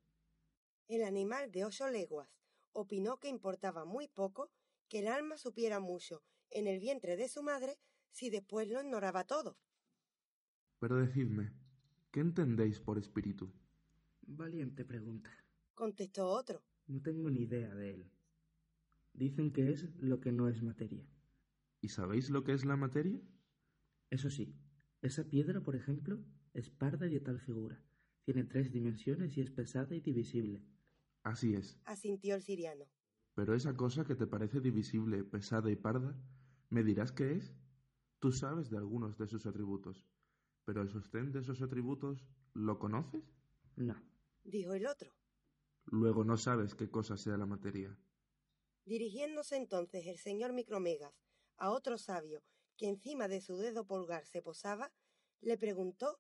El 0.89 1.03
animal 1.03 1.51
de 1.51 1.64
ocho 1.64 1.89
leguas 1.89 2.28
opinó 2.72 3.18
que 3.18 3.28
importaba 3.28 3.84
muy 3.84 4.07
poco 4.07 4.51
que 4.89 5.01
el 5.01 5.09
alma 5.09 5.37
supiera 5.37 5.80
mucho 5.80 6.22
en 6.51 6.68
el 6.68 6.78
vientre 6.78 7.16
de 7.16 7.28
su 7.28 7.43
madre 7.43 7.78
si 8.11 8.30
después 8.30 8.68
lo 8.68 8.80
ignoraba 8.80 9.24
todo. 9.24 9.59
Pero 10.78 10.97
decidme, 10.97 11.53
¿qué 12.12 12.20
entendéis 12.20 12.78
por 12.78 12.99
espíritu? 12.99 13.53
Valiente 14.22 14.84
pregunta. 14.84 15.30
Contestó 15.74 16.28
otro. 16.28 16.62
No 16.87 17.03
tengo 17.03 17.30
ni 17.30 17.41
idea 17.41 17.74
de 17.74 17.95
él. 17.95 18.12
Dicen 19.12 19.53
que 19.53 19.70
es 19.70 19.93
lo 19.97 20.20
que 20.20 20.30
no 20.30 20.49
es 20.49 20.62
materia. 20.62 21.09
¿Y 21.80 21.89
sabéis 21.89 22.30
lo 22.30 22.45
que 22.45 22.53
es 22.53 22.64
la 22.64 22.76
materia? 22.76 23.20
Eso 24.11 24.30
sí, 24.30 24.55
esa 25.03 25.24
piedra, 25.24 25.61
por 25.62 25.74
ejemplo, 25.74 26.22
es 26.55 26.70
parda 26.70 27.07
y 27.07 27.14
de 27.14 27.20
tal 27.20 27.41
figura. 27.41 27.82
Tiene 28.27 28.43
tres 28.43 28.72
dimensiones 28.72 29.37
y 29.37 29.41
es 29.41 29.53
pesada 29.53 29.95
y 29.95 30.01
divisible. 30.01 30.61
Así 31.22 31.55
es. 31.55 31.79
Asintió 31.85 32.35
el 32.35 32.43
siriano. 32.43 32.85
Pero 33.37 33.55
esa 33.55 33.77
cosa 33.77 34.05
que 34.05 34.16
te 34.16 34.27
parece 34.27 34.61
divisible, 34.61 35.22
pesada 35.22 35.70
y 35.70 35.77
parda, 35.77 36.20
¿me 36.68 36.83
dirás 36.83 37.12
qué 37.12 37.35
es? 37.35 37.55
Tú 38.18 38.33
sabes 38.33 38.68
de 38.68 38.79
algunos 38.79 39.16
de 39.16 39.29
sus 39.29 39.47
atributos, 39.47 40.09
pero 40.64 40.83
el 40.83 40.89
sostén 40.89 41.31
de 41.31 41.39
esos 41.39 41.62
atributos, 41.62 42.27
¿lo 42.53 42.81
conoces? 42.81 43.22
No. 43.77 43.95
Dijo 44.43 44.74
el 44.74 44.89
otro. 44.89 45.14
Luego 45.85 46.24
no 46.24 46.37
sabes 46.37 46.74
qué 46.74 46.91
cosa 46.91 47.16
sea 47.16 47.37
la 47.37 47.47
materia. 47.47 47.97
Dirigiéndose 48.87 49.55
entonces 49.55 50.05
el 50.09 50.18
señor 50.18 50.53
Micromegas 50.53 51.14
a 51.59 51.70
otro 51.70 51.97
sabio 51.97 52.43
que 52.77 52.89
encima 52.89 53.29
de 53.29 53.41
su 53.41 53.57
dedo 53.57 53.87
pulgar 53.87 54.27
se 54.27 54.43
posaba, 54.43 54.93
le 55.41 55.57
preguntó 55.57 56.18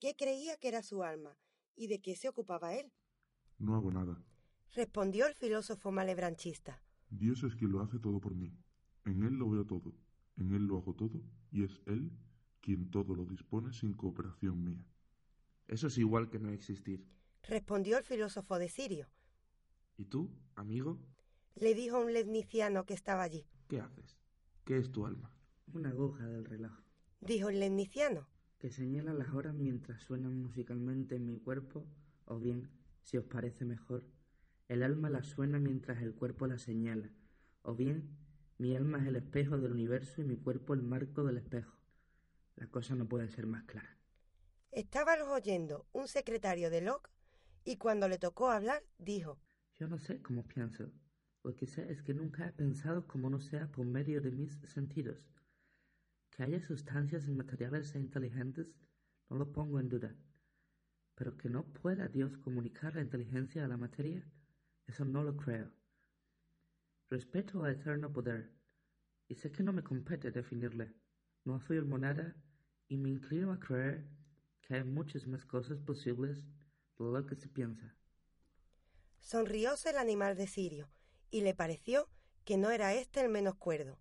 qué 0.00 0.16
creía 0.16 0.56
que 0.56 0.66
era 0.66 0.82
su 0.82 1.04
alma 1.04 1.38
y 1.76 1.86
de 1.88 2.00
qué 2.00 2.16
se 2.16 2.28
ocupaba 2.28 2.74
él. 2.74 2.92
No 3.58 3.74
hago 3.76 3.90
nada. 3.90 4.22
Respondió 4.72 5.26
el 5.26 5.34
filósofo 5.34 5.92
malebranchista. 5.92 6.82
Dios 7.10 7.44
es 7.44 7.54
quien 7.54 7.72
lo 7.72 7.80
hace 7.80 7.98
todo 7.98 8.20
por 8.20 8.34
mí. 8.34 8.52
En 9.04 9.22
Él 9.22 9.34
lo 9.34 9.50
veo 9.50 9.64
todo, 9.66 9.94
en 10.36 10.52
Él 10.52 10.66
lo 10.66 10.78
hago 10.78 10.94
todo, 10.94 11.22
y 11.50 11.62
es 11.62 11.80
Él 11.86 12.10
quien 12.60 12.90
todo 12.90 13.14
lo 13.14 13.26
dispone 13.26 13.72
sin 13.72 13.92
cooperación 13.92 14.64
mía. 14.64 14.84
Eso 15.68 15.86
es 15.86 15.98
igual 15.98 16.30
que 16.30 16.38
no 16.38 16.50
existir. 16.50 17.06
Respondió 17.42 17.98
el 17.98 18.04
filósofo 18.04 18.58
de 18.58 18.68
Sirio. 18.68 19.08
¿Y 19.96 20.06
tú, 20.06 20.30
amigo? 20.54 20.98
Le 21.54 21.74
dijo 21.74 22.00
un 22.00 22.12
ledniciano 22.12 22.84
que 22.84 22.94
estaba 22.94 23.22
allí. 23.22 23.46
¿Qué 23.68 23.80
haces? 23.80 24.18
¿Qué 24.64 24.78
es 24.78 24.90
tu 24.90 25.06
alma? 25.06 25.30
Una 25.72 25.90
aguja 25.90 26.26
del 26.26 26.46
reloj. 26.46 26.72
Dijo 27.20 27.50
el 27.50 27.60
ledniciano. 27.60 28.28
Que 28.64 28.70
señala 28.70 29.12
las 29.12 29.34
horas 29.34 29.54
mientras 29.54 30.00
suenan 30.00 30.40
musicalmente 30.40 31.16
en 31.16 31.26
mi 31.26 31.38
cuerpo, 31.38 31.86
o 32.24 32.38
bien, 32.38 32.70
si 33.02 33.18
os 33.18 33.26
parece 33.26 33.66
mejor, 33.66 34.06
el 34.68 34.82
alma 34.82 35.10
la 35.10 35.22
suena 35.22 35.58
mientras 35.58 36.00
el 36.00 36.14
cuerpo 36.14 36.46
la 36.46 36.56
señala, 36.56 37.10
o 37.60 37.74
bien, 37.74 38.16
mi 38.56 38.74
alma 38.74 39.00
es 39.00 39.06
el 39.06 39.16
espejo 39.16 39.58
del 39.58 39.72
universo 39.72 40.22
y 40.22 40.24
mi 40.24 40.38
cuerpo 40.38 40.72
el 40.72 40.80
marco 40.80 41.24
del 41.24 41.36
espejo. 41.36 41.76
La 42.56 42.66
cosa 42.68 42.94
no 42.94 43.06
puede 43.06 43.28
ser 43.28 43.46
más 43.46 43.64
clara. 43.64 43.98
Estábalos 44.70 45.28
oyendo 45.28 45.86
un 45.92 46.08
secretario 46.08 46.70
de 46.70 46.80
Locke 46.80 47.10
y 47.66 47.76
cuando 47.76 48.08
le 48.08 48.16
tocó 48.16 48.48
hablar 48.48 48.82
dijo 48.96 49.38
Yo 49.74 49.88
no 49.88 49.98
sé 49.98 50.22
cómo 50.22 50.42
pienso. 50.42 50.90
Lo 51.42 51.54
que 51.54 51.66
sé 51.66 51.92
es 51.92 52.02
que 52.02 52.14
nunca 52.14 52.46
he 52.46 52.52
pensado 52.54 53.06
como 53.06 53.28
no 53.28 53.40
sea 53.40 53.70
por 53.70 53.84
medio 53.84 54.22
de 54.22 54.30
mis 54.30 54.52
sentidos. 54.62 55.18
Que 56.34 56.42
haya 56.42 56.60
sustancias 56.60 57.26
inmateriales 57.26 57.94
e 57.94 58.00
inteligentes, 58.00 58.66
no 59.30 59.36
lo 59.36 59.52
pongo 59.52 59.78
en 59.78 59.88
duda. 59.88 60.14
Pero 61.14 61.36
que 61.36 61.48
no 61.48 61.64
pueda 61.64 62.08
Dios 62.08 62.36
comunicar 62.38 62.96
la 62.96 63.02
inteligencia 63.02 63.64
a 63.64 63.68
la 63.68 63.76
materia, 63.76 64.28
eso 64.86 65.04
no 65.04 65.22
lo 65.22 65.36
creo. 65.36 65.70
Respeto 67.08 67.62
al 67.62 67.74
eterno 67.74 68.12
poder, 68.12 68.52
y 69.28 69.36
sé 69.36 69.52
que 69.52 69.62
no 69.62 69.72
me 69.72 69.84
compete 69.84 70.32
definirle. 70.32 70.92
No 71.44 71.54
afirmo 71.54 71.98
nada 71.98 72.34
y 72.88 72.96
me 72.96 73.10
inclino 73.10 73.52
a 73.52 73.60
creer 73.60 74.06
que 74.60 74.74
hay 74.74 74.84
muchas 74.84 75.26
más 75.26 75.44
cosas 75.44 75.78
posibles 75.80 76.44
de 76.98 77.04
lo 77.04 77.26
que 77.26 77.36
se 77.36 77.48
piensa. 77.48 77.94
Sonrióse 79.20 79.90
el 79.90 79.98
animal 79.98 80.36
de 80.36 80.46
Sirio, 80.46 80.90
y 81.30 81.42
le 81.42 81.54
pareció 81.54 82.08
que 82.44 82.56
no 82.56 82.70
era 82.70 82.94
éste 82.94 83.20
el 83.20 83.28
menos 83.28 83.54
cuerdo. 83.54 83.98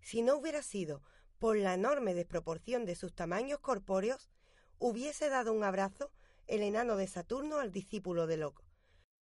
Si 0.00 0.22
no 0.22 0.36
hubiera 0.36 0.62
sido 0.62 1.02
por 1.40 1.56
la 1.56 1.72
enorme 1.72 2.12
desproporción 2.12 2.84
de 2.84 2.94
sus 2.94 3.14
tamaños 3.14 3.60
corpóreos, 3.60 4.28
hubiese 4.78 5.30
dado 5.30 5.54
un 5.54 5.64
abrazo 5.64 6.12
el 6.46 6.60
enano 6.60 6.96
de 6.96 7.06
Saturno 7.06 7.60
al 7.60 7.72
discípulo 7.72 8.26
de 8.26 8.36
Loco. 8.36 8.62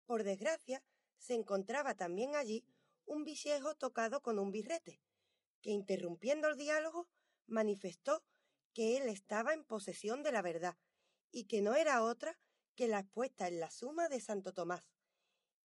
Por 0.06 0.26
desgracia, 0.26 0.84
se 1.18 1.34
encontraba 1.34 1.95
también 1.95 2.36
allí 2.36 2.66
un 3.06 3.24
viejo 3.24 3.76
tocado 3.76 4.22
con 4.22 4.38
un 4.38 4.51
birrete, 4.51 5.01
que 5.62 5.72
interrumpiendo 5.72 6.49
el 6.49 6.58
diálogo 6.58 7.08
manifestó 7.47 8.22
que 8.74 8.97
él 8.97 9.08
estaba 9.08 9.54
en 9.54 9.64
posesión 9.64 10.24
de 10.24 10.34
la 10.34 10.41
verdad 10.41 10.76
y 11.32 11.45
que 11.45 11.62
no 11.62 11.74
era 11.74 12.04
otra 12.04 12.38
que 12.76 12.89
la 12.89 12.99
expuesta 12.99 13.47
en 13.47 13.62
la 13.62 13.72
suma 13.72 14.10
de 14.10 14.20
Santo 14.20 14.54
Tomás. 14.54 14.84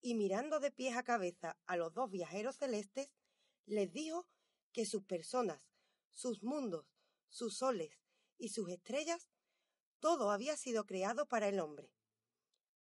Y 0.01 0.14
mirando 0.14 0.61
de 0.61 0.70
pies 0.70 0.97
a 0.97 1.03
cabeza 1.03 1.59
a 1.66 1.76
los 1.76 1.93
dos 1.93 2.09
viajeros 2.12 2.59
celestes, 2.59 3.11
les 3.66 3.93
dijo 3.93 4.28
que 4.72 4.86
sus 4.86 5.03
personas, 5.03 5.68
sus 6.12 6.42
mundos, 6.42 6.86
sus 7.28 7.56
soles 7.56 7.90
y 8.38 8.50
sus 8.50 8.68
estrellas, 8.70 9.30
todo 10.00 10.30
había 10.30 10.56
sido 10.56 10.86
creado 10.86 11.26
para 11.26 11.48
el 11.48 11.61
hombre. 11.61 11.92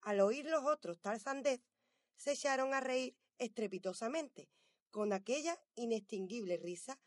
Al 0.01 0.19
oír 0.19 0.45
los 0.45 0.63
otros 0.63 0.99
tal 0.99 1.19
sandez, 1.19 1.61
se 2.15 2.33
echaron 2.33 2.73
a 2.73 2.79
reír 2.79 3.17
estrepitosamente, 3.37 4.49
con 4.91 5.13
aquella 5.13 5.59
inextinguible 5.75 6.57
risa 6.57 6.99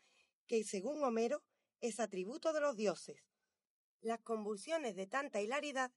que, 0.47 0.63
según 0.63 1.03
Homero, 1.03 1.43
es 1.79 1.99
atributo 1.99 2.53
de 2.53 2.61
los 2.61 2.75
dioses. 2.75 3.23
Las 4.01 4.19
convulsiones 4.21 4.95
de 4.95 5.07
tanta 5.07 5.41
hilaridad 5.41 5.91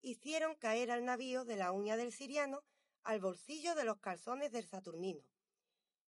hicieron 0.00 0.54
caer 0.56 0.90
al 0.90 1.04
navío 1.04 1.44
de 1.44 1.56
la 1.56 1.72
uña 1.72 1.96
del 1.96 2.12
siriano 2.12 2.64
al 3.02 3.20
bolsillo 3.20 3.74
de 3.74 3.84
los 3.84 3.98
calzones 3.98 4.50
del 4.52 4.66
saturnino. 4.66 5.22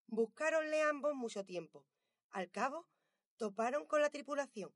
Buscáronle 0.07 0.82
ambos 0.82 1.13
mucho 1.13 1.43
tiempo. 1.43 1.86
Al 2.30 2.49
cabo, 2.49 2.88
toparon 3.38 3.86
con 3.86 4.02
la 4.02 4.10
tripulación 4.10 4.74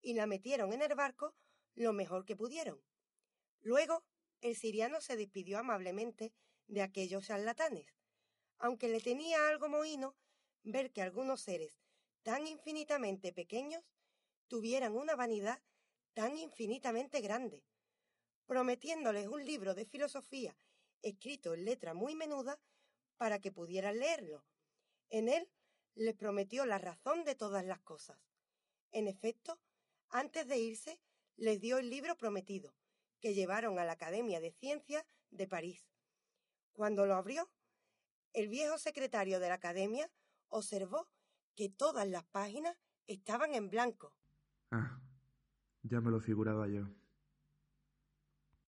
y 0.00 0.14
la 0.14 0.26
metieron 0.26 0.72
en 0.72 0.82
el 0.82 0.94
barco 0.94 1.34
lo 1.74 1.92
mejor 1.92 2.24
que 2.24 2.36
pudieron. 2.36 2.82
Luego, 3.60 4.04
el 4.40 4.56
siriano 4.56 5.00
se 5.00 5.16
despidió 5.16 5.58
amablemente 5.58 6.32
de 6.66 6.82
aquellos 6.82 7.26
charlatanes, 7.26 7.86
aunque 8.58 8.88
le 8.88 9.00
tenía 9.00 9.48
algo 9.48 9.68
mohino 9.68 10.16
ver 10.62 10.92
que 10.92 11.02
algunos 11.02 11.40
seres 11.40 11.78
tan 12.22 12.46
infinitamente 12.46 13.32
pequeños 13.32 13.82
tuvieran 14.48 14.96
una 14.96 15.16
vanidad 15.16 15.62
tan 16.14 16.36
infinitamente 16.38 17.20
grande, 17.20 17.64
prometiéndoles 18.46 19.28
un 19.28 19.44
libro 19.44 19.74
de 19.74 19.86
filosofía 19.86 20.56
escrito 21.02 21.54
en 21.54 21.64
letra 21.64 21.94
muy 21.94 22.14
menuda 22.14 22.60
para 23.16 23.40
que 23.40 23.52
pudieran 23.52 23.98
leerlo. 23.98 24.44
En 25.10 25.28
él 25.28 25.48
les 25.94 26.14
prometió 26.14 26.66
la 26.66 26.78
razón 26.78 27.24
de 27.24 27.34
todas 27.34 27.64
las 27.64 27.80
cosas. 27.80 28.18
En 28.90 29.08
efecto, 29.08 29.58
antes 30.08 30.46
de 30.46 30.58
irse, 30.58 31.00
les 31.36 31.60
dio 31.60 31.78
el 31.78 31.90
libro 31.90 32.16
prometido, 32.16 32.74
que 33.20 33.34
llevaron 33.34 33.78
a 33.78 33.84
la 33.84 33.92
Academia 33.92 34.40
de 34.40 34.52
Ciencias 34.52 35.04
de 35.30 35.46
París. 35.48 35.86
Cuando 36.72 37.06
lo 37.06 37.14
abrió, 37.14 37.50
el 38.32 38.48
viejo 38.48 38.78
secretario 38.78 39.40
de 39.40 39.48
la 39.48 39.54
Academia 39.54 40.10
observó 40.48 41.08
que 41.54 41.68
todas 41.68 42.08
las 42.08 42.24
páginas 42.24 42.76
estaban 43.06 43.54
en 43.54 43.68
blanco. 43.68 44.14
Ah, 44.70 45.00
ya 45.82 46.00
me 46.00 46.10
lo 46.10 46.20
figuraba 46.20 46.68
yo. 46.68 46.88